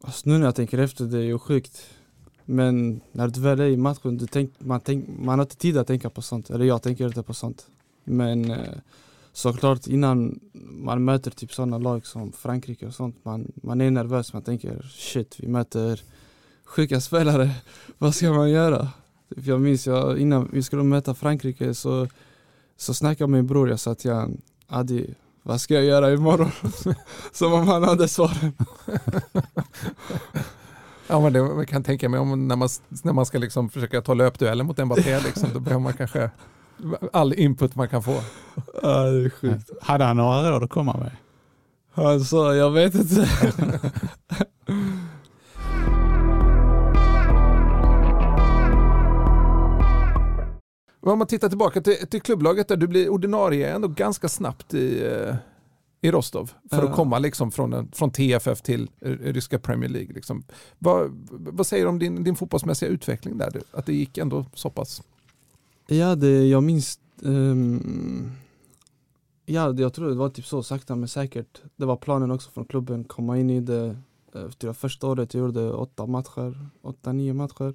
[0.00, 1.86] alltså nu när jag tänker efter, det är ju sjukt.
[2.44, 5.78] Men när du väl är i matchen, du tänk, man, tänk, man har inte tid
[5.78, 6.50] att tänka på sånt.
[6.50, 7.66] Eller jag tänker inte på sånt.
[8.04, 8.78] Men eh,
[9.32, 14.32] såklart innan man möter typ sådana lag som Frankrike och sånt, man, man är nervös.
[14.32, 16.02] Man tänker shit, vi möter
[16.64, 17.50] sjuka spelare.
[17.98, 18.88] Vad ska man göra?
[19.34, 22.08] Typ, jag minns jag, innan vi skulle möta Frankrike så,
[22.76, 26.50] så snackade min bror, jag sa till honom, Adi, vad ska jag göra imorgon?
[27.32, 28.52] Som om han hade svaren.
[31.10, 34.02] Ja, men det jag kan tänka mig om när man, när man ska liksom försöka
[34.02, 35.20] ta löpduellen mot Mbappé.
[35.20, 36.30] Liksom, då behöver man kanske
[37.12, 38.20] all input man kan få.
[38.82, 39.70] Ja, det är sjukt.
[39.80, 41.10] Hade han några råd att komma med?
[41.92, 43.28] Han sa, jag vet inte.
[51.00, 55.06] Om man tittar tillbaka till, till klubblaget där du blir ordinarie ändå ganska snabbt i,
[55.06, 55.34] eh,
[56.00, 60.14] i Rostov för att komma liksom från, en, från TFF till eh, ryska Premier League.
[60.14, 60.44] Liksom.
[60.78, 63.60] Vad, vad säger du om din, din fotbollsmässiga utveckling där?
[63.72, 65.02] Att det gick ändå så pass?
[65.92, 67.00] Ja, det, jag minns...
[67.24, 68.30] ehm,
[69.46, 71.62] ja, jag tror det var typ så sakta men säkert.
[71.76, 73.96] Det var planen också från klubben, komma in i det.
[74.34, 77.74] Efter det första året jag gjorde åtta matcher, åtta, nio matcher.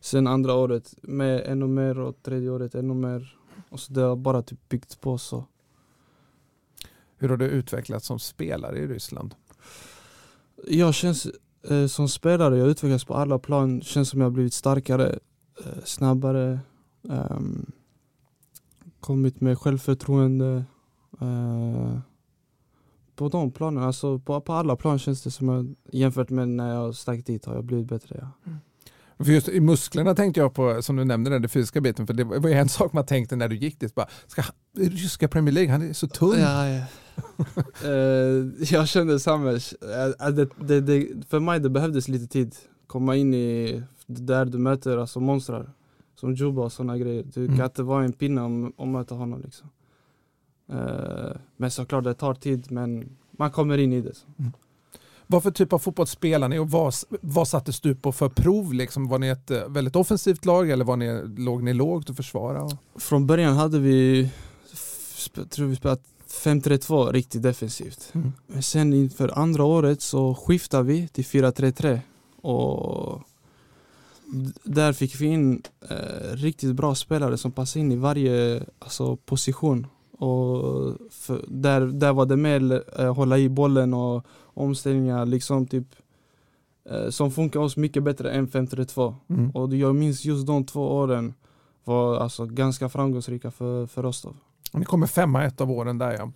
[0.00, 3.36] Sen andra året med ännu mer och tredje året ännu mer.
[3.68, 5.44] Och så det har bara typ byggt på så.
[7.16, 9.34] Hur har du utvecklats som spelare i Ryssland?
[10.66, 11.26] Jag känns
[11.62, 13.82] eh, som spelare, jag utvecklas på alla plan.
[13.82, 15.18] Känns som jag har blivit starkare,
[15.64, 16.60] eh, snabbare.
[17.10, 17.72] Ehm,
[19.00, 20.64] kommit med självförtroende.
[21.20, 21.98] Eh,
[23.16, 26.74] på de planen, alltså på, på alla plan känns det som att jämfört med när
[26.74, 28.28] jag stack dit har jag blivit bättre.
[28.44, 28.52] Ja.
[29.24, 32.06] För just i musklerna tänkte jag på, som du nämnde, den fysiska biten.
[32.06, 33.94] För det var ju en sak man tänkte när du gick dit.
[33.94, 34.42] Bara, ska,
[34.76, 36.40] ryska Premier League, han är så tunn.
[36.40, 36.84] Ja, ja.
[37.84, 39.50] uh, jag kände samma.
[39.52, 39.58] Uh,
[40.32, 42.56] det, det, det, för mig det behövdes lite tid.
[42.86, 45.72] Komma in i där du möter alltså monstrar.
[46.22, 47.24] Som Juba och sådana grejer.
[47.34, 47.56] Du mm.
[47.56, 49.40] kan inte vara en pinne om, om möta honom.
[49.44, 49.68] Liksom.
[50.72, 54.14] Uh, men såklart det tar tid men man kommer in i det.
[54.38, 54.52] Mm.
[55.26, 58.72] Vad för typ av fotboll spelar ni och vad, vad sattes du på för prov?
[58.74, 62.16] Liksom, var ni ett eh, väldigt offensivt lag eller var ni, låg ni lågt och
[62.16, 62.68] försvara?
[62.96, 64.30] Från början hade vi,
[65.50, 68.10] tror vi spelat 5-3-2 riktigt defensivt.
[68.12, 68.32] Mm.
[68.46, 72.00] Men sen inför andra året så skiftade vi till 4-3-3
[72.42, 73.22] och
[74.62, 79.86] där fick vi in eh, riktigt bra spelare som passade in i varje alltså, position.
[80.18, 80.96] Och
[81.48, 85.86] där, där var det mer eh, hålla i bollen och omställningar liksom typ
[86.90, 89.14] eh, som funkar oss mycket bättre än 532.
[89.28, 89.50] Mm.
[89.50, 91.34] Och jag minns just de två åren
[91.84, 94.36] var alltså ganska framgångsrika för, för Rostov.
[94.72, 96.32] Ni kommer femma ett av åren där ja.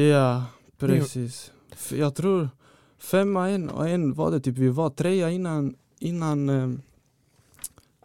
[0.00, 0.44] Ja,
[0.78, 1.52] precis.
[1.90, 2.48] Jag tror
[2.98, 6.48] femma en och en var det typ, vi var trea innan, innan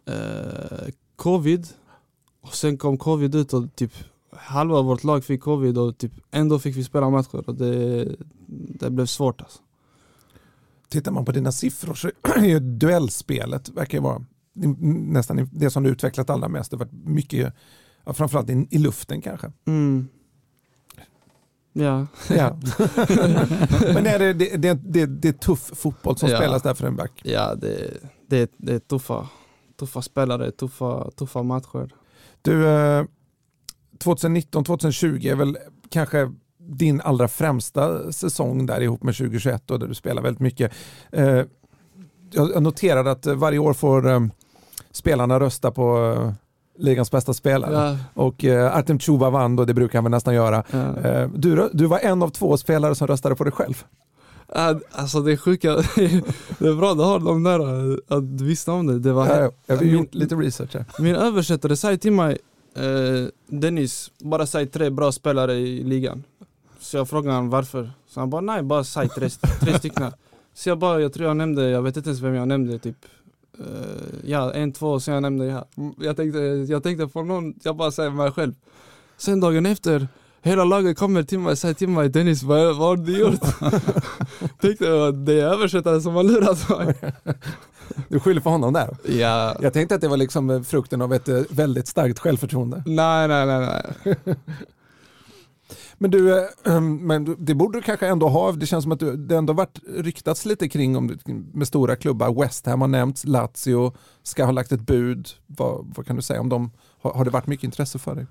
[0.06, 1.68] eh, covid.
[2.42, 3.94] Och sen kom covid ut och typ
[4.32, 8.16] halva vårt lag fick covid och typ ändå fick vi spela matcher och det,
[8.80, 9.60] det blev svårt alltså.
[10.90, 16.30] Tittar man på dina siffror så är duellspelet verkar vara nästan det som du utvecklat
[16.30, 16.72] allra mest.
[16.72, 17.54] Det har varit mycket,
[18.06, 19.52] framförallt i, i luften kanske.
[19.66, 20.08] Mm.
[21.78, 22.08] Ja.
[22.30, 22.60] ja.
[23.94, 26.38] Men är det, det, det, det, det är tuff fotboll som ja.
[26.38, 27.22] spelas där för en back?
[27.24, 29.30] Ja, det, det, det är tuffa,
[29.80, 31.94] tuffa spelare, tuffa, tuffa matcher.
[32.42, 32.66] Du,
[34.00, 35.58] 2019-2020 eh, är väl
[35.90, 36.32] kanske
[36.68, 40.72] din allra främsta säsong där ihop med 2021 och där du spelar väldigt mycket.
[41.12, 41.42] Eh,
[42.32, 44.20] jag noterade att varje år får eh,
[44.92, 46.32] spelarna rösta på eh,
[46.84, 47.74] ligans bästa spelare.
[47.74, 47.98] Ja.
[48.24, 50.64] Och Artem Chuba vann och det brukar han väl nästan göra.
[50.72, 51.28] Ja.
[51.28, 53.84] Du, du var en av två spelare som röstade på dig själv.
[54.48, 55.76] Alltså det är sjuka,
[56.60, 57.60] det är bra du har de där,
[58.08, 59.00] att du visste om det.
[59.00, 60.86] det var ja, jag har gjort lite research här.
[61.00, 62.38] Min översättare sa till mig,
[63.48, 66.24] Dennis, bara säg tre bra spelare i ligan.
[66.80, 67.92] Så jag frågade honom varför.
[68.08, 69.30] Så han bara nej, bara säg tre,
[69.62, 70.12] tre stycken.
[70.54, 73.06] Så jag bara, jag tror jag nämnde, jag vet inte ens vem jag nämnde typ
[73.60, 73.66] uh,
[74.26, 75.66] Ja, en, två, sen jag nämnde ja.
[76.00, 78.54] Jag tänkte, jag tänkte på någon, jag bara säger mig själv.
[79.18, 80.08] Sen dagen efter,
[80.46, 83.42] hela laget kommer till mig och säger till mig Dennis, vad, vad har du gjort?
[84.62, 86.96] tänkte jag, det är översättaren som har lurat mig.
[88.10, 88.98] Du skyller på honom där?
[89.04, 89.56] Ja.
[89.62, 92.84] Jag tänkte att det var liksom frukten av ett eh, väldigt starkt självförtroende.
[92.86, 93.84] Nej, nej, nej.
[94.04, 94.26] nej.
[95.98, 98.52] Men du, eh, men det borde du kanske ändå ha.
[98.52, 101.18] Det känns som att du, det ändå varit ryktats lite kring om,
[101.54, 102.42] med stora klubbar.
[102.42, 105.30] West Ham har nämnts, Lazio ska ha lagt ett bud.
[105.48, 106.72] Vad, vad kan du säga om dem?
[107.02, 108.26] Har, har, det varit mycket intresse för dig?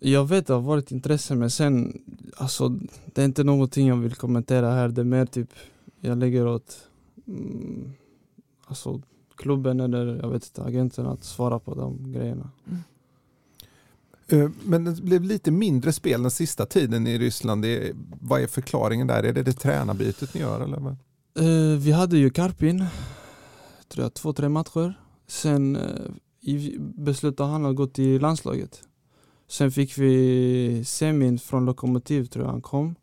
[0.00, 2.02] Jag vet det har varit intresse men sen,
[2.36, 2.68] alltså
[3.04, 4.88] det är inte någonting jag vill kommentera här.
[4.88, 5.50] Det är mer typ,
[6.00, 6.76] jag lägger åt
[7.26, 7.92] mm,
[8.66, 9.02] alltså,
[9.36, 12.50] klubben eller jag vet inte, agenten att svara på de grejerna.
[12.66, 12.82] Mm.
[14.28, 17.62] Eh, men det blev lite mindre spel den sista tiden i Ryssland.
[17.62, 19.22] Det, vad är förklaringen där?
[19.22, 20.60] Är det det tränarbytet ni gör?
[20.60, 20.96] Eller vad?
[21.40, 22.84] Uh, vi hade ju Karpin,
[23.88, 25.00] tror jag, två, tre matcher.
[25.26, 28.82] Sen uh, beslutade han att gå till landslaget.
[29.48, 32.94] Sen fick vi Semin från Lokomotiv, tror jag han kom.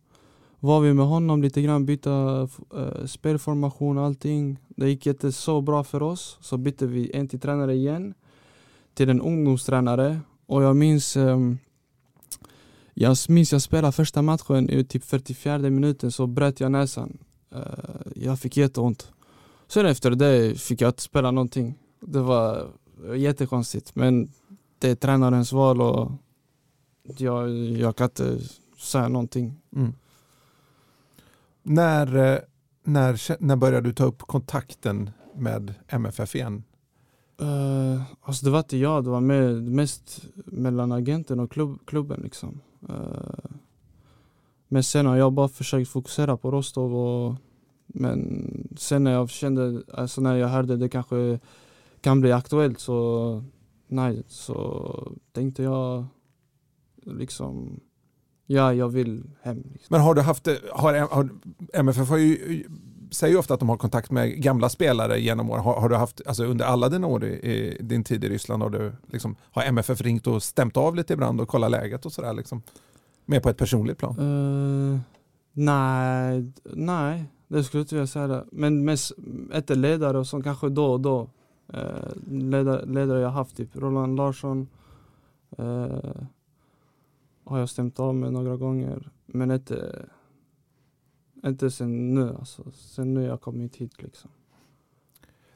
[0.59, 2.41] Var vi med honom lite grann, byta
[2.75, 4.59] äh, spelformation och allting.
[4.67, 6.37] Det gick inte så bra för oss.
[6.41, 8.13] Så bytte vi en till tränare igen.
[8.93, 11.59] Till en ungdomstränare och jag minns ähm,
[12.93, 17.17] jag minns jag spelade första matchen i typ 44 minuten så bröt jag näsan.
[17.55, 17.61] Uh,
[18.15, 19.11] jag fick jätteont.
[19.67, 21.75] Sen efter det fick jag inte spela någonting.
[21.99, 22.67] Det var
[23.15, 24.31] jättekonstigt men
[24.79, 26.11] det är tränarens val och
[27.03, 28.39] jag, jag kan inte
[28.77, 29.61] säga någonting.
[29.75, 29.93] Mm.
[31.63, 32.39] När, eh,
[32.83, 36.63] när, när började du ta upp kontakten med MFF igen?
[37.41, 42.21] Uh, alltså det var inte jag, det var med, mest mellan agenten och klubb, klubben.
[42.23, 42.61] Liksom.
[42.89, 43.55] Uh,
[44.67, 46.95] men sen har jag bara försökt fokusera på Rostov.
[46.95, 47.35] Och,
[47.87, 48.47] men
[48.77, 51.39] sen när jag kände, alltså när jag hörde det kanske
[52.01, 53.43] kan bli aktuellt så,
[53.87, 56.05] nej, så tänkte jag
[57.05, 57.79] liksom,
[58.45, 59.63] ja jag vill hem.
[59.71, 59.87] Liksom.
[59.89, 61.29] Men har du haft, har, har
[61.73, 62.63] MFF har ju
[63.13, 65.63] säger ju ofta att de har kontakt med gamla spelare genom åren.
[65.63, 68.63] Har, har, du haft, alltså under alla dina år i, i din tid i Ryssland,
[68.63, 72.11] har, du, liksom, har MFF ringt och stämt av lite ibland och kollat läget och
[72.11, 72.33] sådär?
[72.33, 72.61] Liksom,
[73.25, 74.19] mer på ett personligt plan?
[74.19, 74.99] Uh,
[75.51, 78.43] nej, nej, det skulle jag inte vilja säga.
[78.51, 79.11] Men mest
[79.53, 81.29] ett ledare så kanske då och då.
[81.73, 84.67] Uh, ledare, ledare jag haft, typ Roland Larsson.
[85.59, 85.97] Uh,
[87.45, 89.09] har jag stämt av med några gånger.
[89.25, 90.05] Men inte,
[91.45, 92.63] inte sen nu alltså.
[92.71, 94.31] Sen nu jag kommit hit liksom.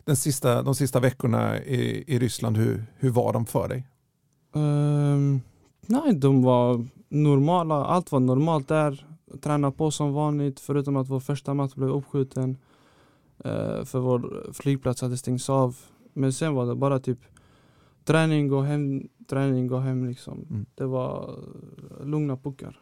[0.03, 3.87] Den sista, de sista veckorna i, i Ryssland, hur, hur var de för dig?
[4.51, 5.41] Um,
[5.81, 7.85] nej, de var normala.
[7.85, 9.07] Allt var normalt där.
[9.41, 12.57] Träna på som vanligt förutom att vår första match blev uppskjuten.
[13.45, 15.77] Uh, för vår flygplats hade stängts av.
[16.13, 17.19] Men sen var det bara typ
[18.07, 20.45] träning, gå hem, träning, gå hem liksom.
[20.49, 20.65] Mm.
[20.75, 21.39] Det var
[22.03, 22.79] lugna puckar.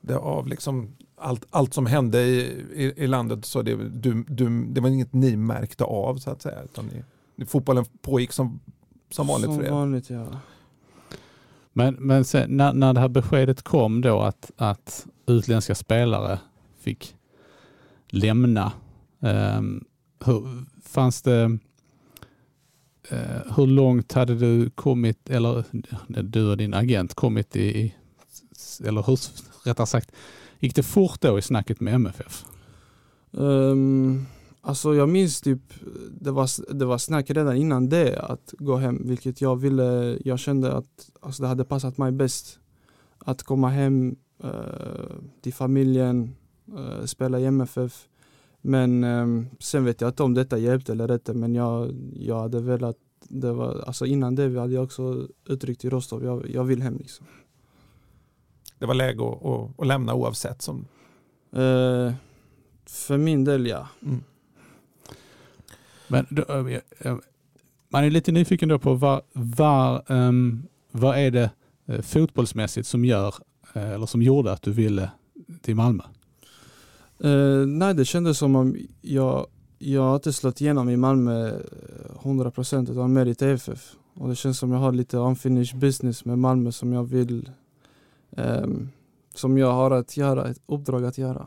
[0.00, 2.40] Det, av liksom allt, allt som hände i,
[2.74, 6.42] i, i landet, så det, du, du, det var inget ni märkte av så att
[6.42, 6.62] säga?
[6.62, 6.90] Utan
[7.36, 8.60] ni, fotbollen pågick som,
[9.10, 9.68] som vanligt som för er?
[9.68, 10.26] Som vanligt ja.
[11.72, 16.38] Men, men sen, när, när det här beskedet kom då att, att utländska spelare
[16.80, 17.16] fick
[18.08, 18.72] lämna,
[19.20, 19.84] um,
[20.24, 21.48] hur, fanns det Eh,
[23.08, 27.94] Eh, hur långt hade du kommit, eller eh, du och din agent kommit i,
[28.84, 29.18] eller hur,
[29.64, 30.12] rättare sagt,
[30.58, 32.44] gick det fort då i snacket med MFF?
[33.30, 34.26] Um, ehm,
[34.60, 35.60] alltså jag minns typ,
[36.20, 40.38] det var, det var snack redan innan det att gå hem, vilket jag ville, jag
[40.38, 42.58] kände att alltså det hade passat mig bäst.
[43.18, 44.50] Att komma hem uh,
[45.42, 46.34] till familjen,
[46.78, 48.08] uh, spela i MFF
[48.66, 52.60] men um, sen vet jag inte om detta hjälpte eller inte men jag, jag hade
[52.60, 52.96] velat,
[53.28, 56.96] det var, alltså innan det hade jag också uttryckt i Rostov, jag, jag vill hem
[56.98, 57.26] liksom.
[58.78, 60.62] Det var läge att, att, att lämna oavsett?
[60.62, 60.86] Som...
[61.56, 62.12] Uh,
[62.86, 63.88] för min del ja.
[64.02, 64.22] Mm.
[66.08, 67.18] Men då, uh,
[67.88, 71.50] man är lite nyfiken då på var, var, um, vad är det
[71.90, 73.34] uh, fotbollsmässigt som gör,
[73.72, 75.10] eller som gjorde att du ville
[75.62, 76.02] till Malmö?
[77.24, 79.46] Uh, nej, det kändes som om jag,
[79.78, 81.58] jag inte slått igenom i Malmö
[82.22, 83.94] 100% utan mer i TFF.
[84.14, 87.50] Och det känns som jag har lite unfinished business med Malmö som jag vill
[88.30, 88.90] um,
[89.34, 91.46] som jag har att göra, ett uppdrag att göra.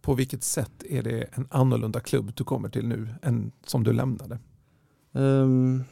[0.00, 3.92] På vilket sätt är det en annorlunda klubb du kommer till nu än som du
[3.92, 4.38] lämnade?
[5.12, 5.84] Um,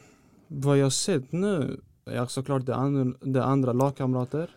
[0.49, 4.51] vad jag sett nu är såklart det, and det andra lagkamrater.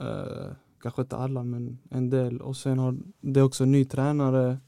[0.00, 0.52] Uh,
[0.86, 4.58] kanske inte alla men en del och sen har det också ny tränare.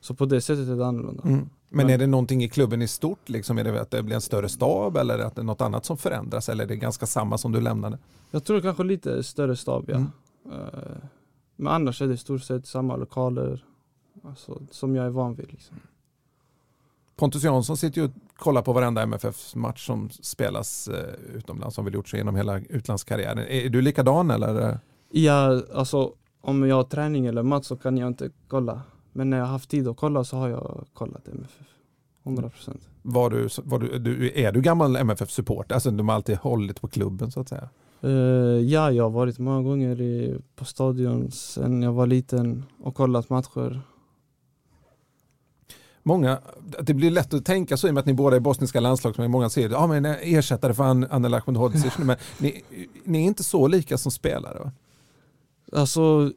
[0.00, 1.22] Så på det sättet är det annorlunda.
[1.22, 1.48] Mm.
[1.68, 3.28] Men är det någonting i klubben i stort?
[3.28, 3.58] Liksom?
[3.58, 5.96] Är det att det blir en större stab eller att det är något annat som
[5.96, 6.48] förändras?
[6.48, 7.98] Eller är det ganska samma som du lämnade?
[8.30, 9.94] Jag tror kanske lite större stab, ja.
[9.94, 10.10] Mm.
[10.46, 10.60] Uh,
[11.56, 13.64] men annars är det i stort sett samma lokaler
[14.24, 15.52] alltså, som jag är van vid.
[15.52, 15.76] Liksom.
[17.16, 21.94] Pontus Jansson sitter ju och kollar på varenda MFF-match som spelas uh, utomlands, som väl
[21.94, 23.38] gjort så genom hela utlandskarriären.
[23.38, 24.78] Är du likadan eller?
[25.18, 28.82] Ja, alltså om jag har träning eller match så kan jag inte kolla.
[29.12, 31.66] Men när jag har haft tid att kolla så har jag kollat MFF.
[32.22, 32.88] 100 procent.
[33.02, 35.72] Var du, var du, du, är du gammal MFF-support?
[35.72, 37.68] Alltså de har alltid hållit på klubben så att säga?
[38.04, 38.10] Uh,
[38.60, 43.30] ja, jag har varit många gånger i, på stadion sen jag var liten och kollat
[43.30, 43.80] matcher.
[46.02, 46.38] Många,
[46.82, 49.30] det blir lätt att tänka så i och med att ni båda är bosniska landslagsmän.
[49.30, 51.98] Många säger ja, men ersättare för Anel Ahmedhodzic.
[51.98, 52.62] men ni,
[53.04, 54.72] ni är inte så lika som spelare va?
[55.72, 56.32] Alltså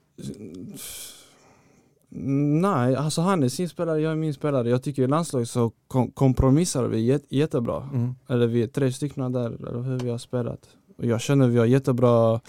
[2.12, 4.70] Nej, alltså han är sin spelare, jag är min spelare.
[4.70, 7.90] Jag tycker i landslaget så kom kompromissar vi jät jättebra.
[7.94, 8.16] Mm.
[8.28, 10.70] Eller vi är tre stycken där, eller hur vi har spelat.
[10.98, 12.40] Och jag känner att vi har jättebra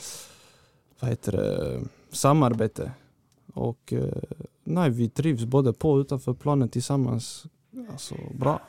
[1.01, 1.81] vad heter det,
[2.12, 2.93] samarbete.
[3.55, 4.05] Och eh,
[4.64, 7.47] nej, vi trivs både på och utanför planen tillsammans.
[7.91, 8.61] Alltså bra.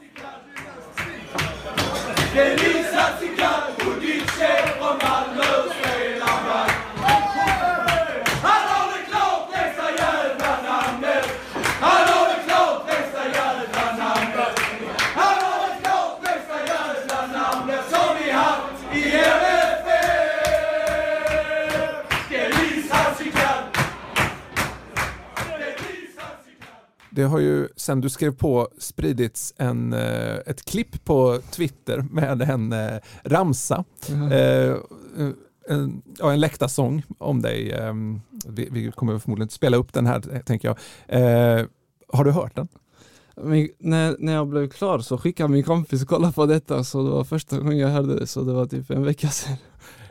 [27.12, 32.42] Det har ju sen du skrev på spridits en, eh, ett klipp på Twitter med
[32.42, 33.84] en eh, ramsa.
[34.10, 34.32] Mm.
[34.32, 34.78] Eh,
[35.68, 37.76] en, ja, en läktarsång om dig.
[38.48, 40.78] Vi, vi, kommer förmodligen inte spela upp den här tänker jag.
[42.14, 42.68] har du hört den?
[43.36, 47.10] Men, när, när jag blev klar så skickade min kompis kolla på detta så det
[47.10, 49.56] var första gången jag hörde det så det var typ en vecka sedan.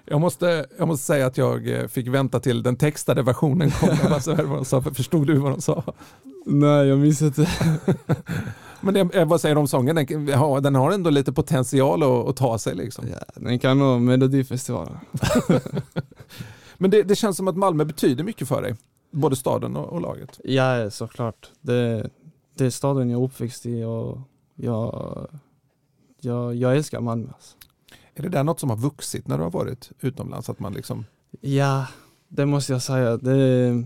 [0.04, 4.94] Jag måste, jag måste säga att jag fick vänta till den textade versionen kom.
[4.94, 5.84] Förstod du vad de sa?
[6.46, 7.50] Nej jag minns inte.
[8.80, 9.96] Men det, eh, vad säger du om sången?
[9.96, 13.04] Den, ja, den har ändå lite potential att, att ta sig liksom.
[13.08, 14.96] Ja, den kan nå Melodifestivalen.
[16.78, 18.76] Men det, det känns som att Malmö betyder mycket för dig.
[19.10, 20.40] Både staden och, och laget.
[20.44, 21.50] Ja såklart.
[21.60, 22.10] Det,
[22.54, 24.18] det är staden jag är uppväxt i och
[24.54, 25.28] jag,
[26.20, 27.28] jag, jag älskar Malmö.
[27.34, 27.56] Alltså.
[28.14, 30.50] Är det där något som har vuxit när du har varit utomlands?
[30.50, 31.04] Att man liksom...
[31.40, 31.86] Ja,
[32.28, 33.16] det måste jag säga.
[33.16, 33.84] Det,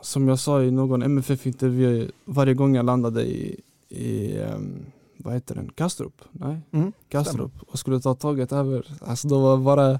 [0.00, 4.86] som jag sa i någon MFF-intervju, varje gång jag landade i, i um,
[5.16, 6.22] vad heter den, Kastrup?
[6.30, 8.86] Nej, Mm, Kastrup och skulle ta tåget över.
[9.00, 9.98] Alltså då var bara,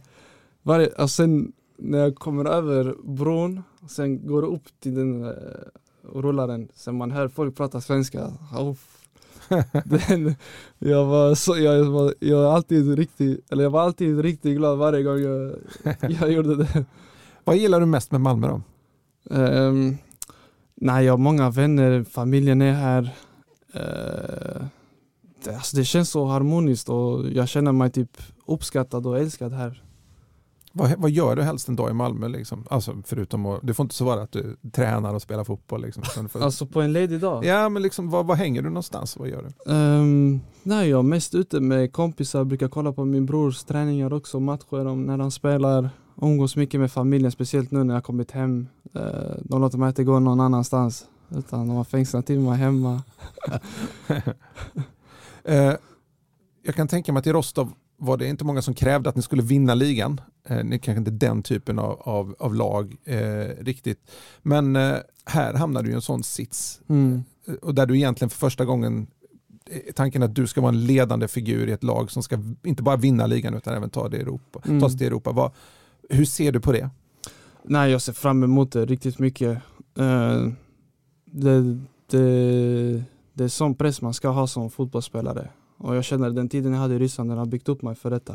[0.62, 5.32] varje, alltså sen när jag kommer över bron, sen går upp till den uh,
[6.12, 8.32] rullaren, sen man hör folk prata svenska.
[9.84, 10.34] Den,
[10.78, 14.78] jag, var så, jag, var, jag, var alltid riktigt, eller jag var alltid riktigt glad
[14.78, 15.54] varje gång jag,
[16.20, 16.84] jag gjorde det.
[17.44, 18.62] Vad gillar du mest med Malmö då?
[19.24, 19.98] Um,
[20.74, 23.02] nej, jag har många vänner, familjen är här.
[23.74, 24.66] Uh,
[25.44, 29.82] det, alltså det känns så harmoniskt och jag känner mig typ uppskattad och älskad här.
[30.74, 32.28] Vad, vad gör du helst en dag i Malmö?
[32.28, 32.64] Liksom?
[32.70, 35.82] Alltså, förutom att, det får inte så vara att du tränar och spelar fotboll.
[35.82, 36.28] Liksom.
[36.28, 37.44] För, Alltså på en ledig dag?
[37.44, 39.16] ja, men liksom, var, var hänger du någonstans?
[39.16, 39.72] Vad gör du?
[39.72, 44.40] Um, nej, jag är mest ute med kompisar, brukar kolla på min brors träningar också,
[44.40, 45.90] matcher om när han spelar.
[46.22, 48.68] Umgås mycket med familjen, speciellt nu när jag kommit hem.
[48.96, 49.02] Uh,
[49.44, 51.06] de låter mig inte gå någon annanstans,
[51.36, 53.02] utan de har fängslat till mig hemma.
[55.44, 55.72] Eh,
[56.62, 59.22] jag kan tänka mig att i Rostov var det inte många som krävde att ni
[59.22, 60.20] skulle vinna ligan.
[60.48, 64.10] Eh, ni kanske inte den typen av, av, av lag eh, riktigt.
[64.42, 66.80] Men eh, här hamnar du i en sån sits.
[66.88, 67.24] Mm.
[67.46, 69.06] Eh, Och där du egentligen för första gången
[69.70, 72.82] eh, tanken att du ska vara en ledande figur i ett lag som ska inte
[72.82, 74.80] bara vinna ligan utan även ta, det Europa, Mm.
[74.80, 75.32] ta sig till Europa.
[75.32, 75.50] Vad,
[76.08, 76.90] hur ser du på det?
[77.64, 79.58] Nej, jag ser fram emot det riktigt mycket.
[79.98, 80.46] Eh,
[81.24, 85.50] det, det, det är sån press man ska ha som fotbollsspelare.
[85.78, 88.10] Och jag känner den tiden jag hade i Ryssland, den har byggt upp mig för
[88.10, 88.34] detta.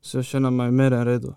[0.00, 1.34] Så jag känner mig mer än redo.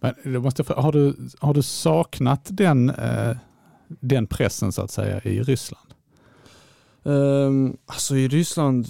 [0.00, 3.36] Men då måste har, du, har du saknat den, eh,
[3.88, 5.94] den pressen så att säga i Ryssland?
[7.02, 8.86] Um, alltså i Ryssland,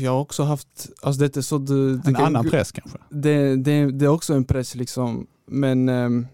[0.00, 1.74] jag har också haft, alltså det är så det
[2.08, 2.98] En kan- annan press kanske?
[3.10, 5.26] det, det, det är också en press liksom.
[5.46, 6.26] Men ehm,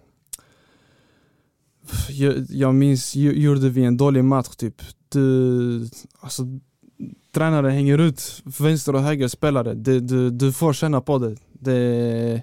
[2.09, 4.83] jag, jag minns, gjorde vi en dålig match typ.
[5.09, 5.89] Du,
[6.21, 6.43] alltså,
[7.33, 9.75] tränaren hänger ut vänster och höger spelare.
[9.75, 11.37] Det, du, du får känna på det.
[11.53, 12.43] Det,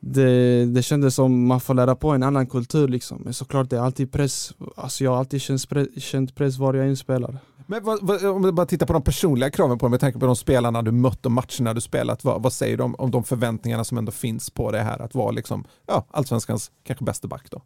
[0.00, 0.64] det.
[0.66, 3.20] det kändes som man får lära på en annan kultur liksom.
[3.24, 4.52] Men såklart det är alltid press.
[4.76, 7.38] Alltså jag har alltid känt, pre- känt press var jag än spelar.
[7.66, 10.18] Men vad, vad, om du bara tittar på de personliga kraven på dig, med tanke
[10.18, 13.10] på de spelarna du mött och matcherna du spelat, vad, vad säger du om, om
[13.10, 17.28] de förväntningarna som ändå finns på det här att vara liksom, ja, allsvenskans kanske bästa
[17.28, 17.62] back då?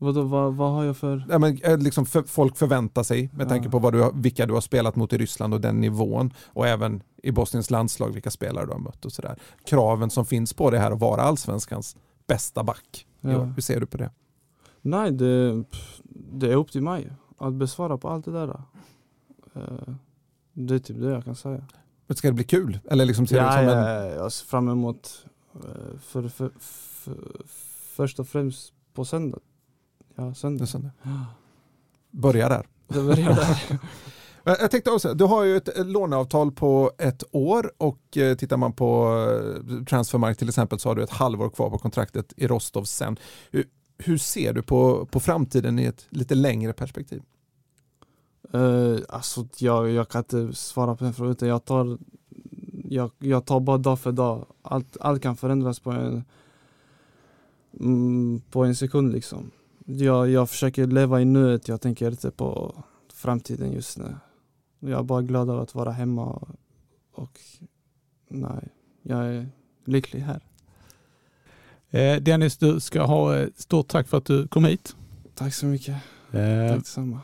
[0.00, 1.26] Vadå, vad, vad har jag för...
[1.30, 3.48] Ja, men, eh, liksom för, folk förväntar sig med Ja.
[3.48, 6.66] tanke på vad du vilka du har spelat mot i Ryssland och den nivån och
[6.66, 9.38] även i Bosniens landslag vilka spelare du har mött och sådär.
[9.66, 13.06] Kraven som finns på det här att vara allsvenskans bästa back.
[13.20, 13.30] Ja.
[13.30, 13.42] Ja.
[13.44, 14.10] Hur ser du på det?
[14.82, 15.64] Nej, det,
[16.32, 18.62] det är upp till mig att besvara på allt det där.
[19.58, 19.94] Eh,
[20.52, 21.64] Det är typ det jag kan säga.
[22.06, 22.78] Men Ska det bli kul?
[22.90, 24.06] Eller liksom ser Ja, det som ja, en...
[24.08, 27.16] ja, jag ser fram emot eh, för, för, för,
[27.96, 29.38] först och främst på söndag.
[30.14, 30.66] Ja, söndag.
[30.66, 30.90] sån-
[32.10, 32.66] Börja där.
[32.88, 33.78] Det börjar där.
[34.44, 38.72] Jag tänkte också, du har ju ett låneavtal på ett år och eh, tittar man
[38.72, 39.14] på
[39.88, 43.16] Transfermarkt till exempel så har du ett halvår kvar på kontraktet i Rostov sen.
[43.50, 43.64] Hur,
[43.98, 47.22] hur ser du på, på framtiden i ett lite längre perspektiv?
[48.52, 51.98] Eh, alltså jag, jag kan inte svara på den frågan utan jag tar,
[52.84, 54.46] jag, jag tar bara dag för dag.
[54.62, 56.24] Allt, allt kan förändras på en,
[57.80, 59.50] mm, på en sekund liksom.
[59.84, 62.74] Jag, jag försöker leva i nuet, jag tänker inte på
[63.12, 64.16] framtiden just nu.
[64.80, 66.48] Jag är bara glad över att vara hemma och,
[67.12, 67.40] och
[68.28, 68.68] nej,
[69.02, 69.48] jag är
[69.84, 70.40] lycklig här.
[71.90, 74.96] Eh, Dennis, du ska ha stort tack för att du kom hit.
[75.34, 75.94] Tack så mycket.
[76.32, 77.20] Eh, Tack detsamma.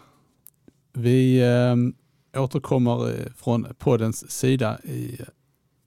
[0.95, 5.27] Vi eh, återkommer eh, från poddens sida i eh,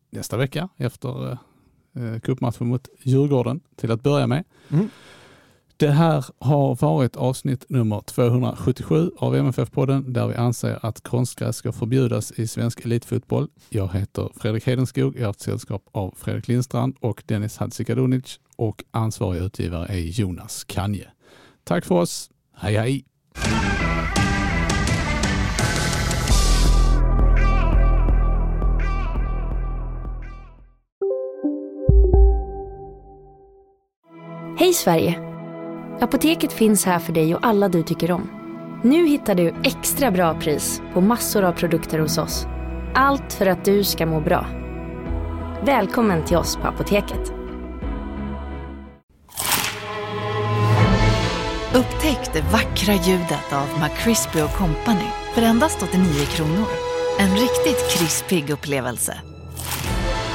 [0.10, 4.44] nästa vecka efter eh, cupmatchen mot Djurgården till att börja med.
[4.70, 4.90] Mm.
[5.78, 11.72] Det här har varit avsnitt nummer 277 av MFF-podden där vi anser att konstgräs ska
[11.72, 13.48] förbjudas i svensk elitfotboll.
[13.70, 18.84] Jag heter Fredrik Hedenskog, jag har haft sällskap av Fredrik Lindstrand och Dennis Hadzikadunic och
[18.92, 21.08] ansvarig utgivare är Jonas Kanje.
[21.64, 23.97] Tack för oss, hej hej!
[34.60, 35.20] Hej Sverige!
[36.02, 38.30] Apoteket finns här för dig och alla du tycker om.
[38.84, 42.48] Nu hittar du extra bra pris på massor av produkter hos oss.
[42.94, 44.46] Allt för att du ska må bra.
[45.66, 47.34] Välkommen till oss på Apoteket.
[51.74, 56.68] Upptäck det vackra ljudet av McCrispy Company för endast 89 kronor.
[57.20, 59.18] En riktigt krispig upplevelse.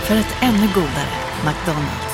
[0.02, 1.12] För ett ännu godare
[1.44, 2.11] McDonalds.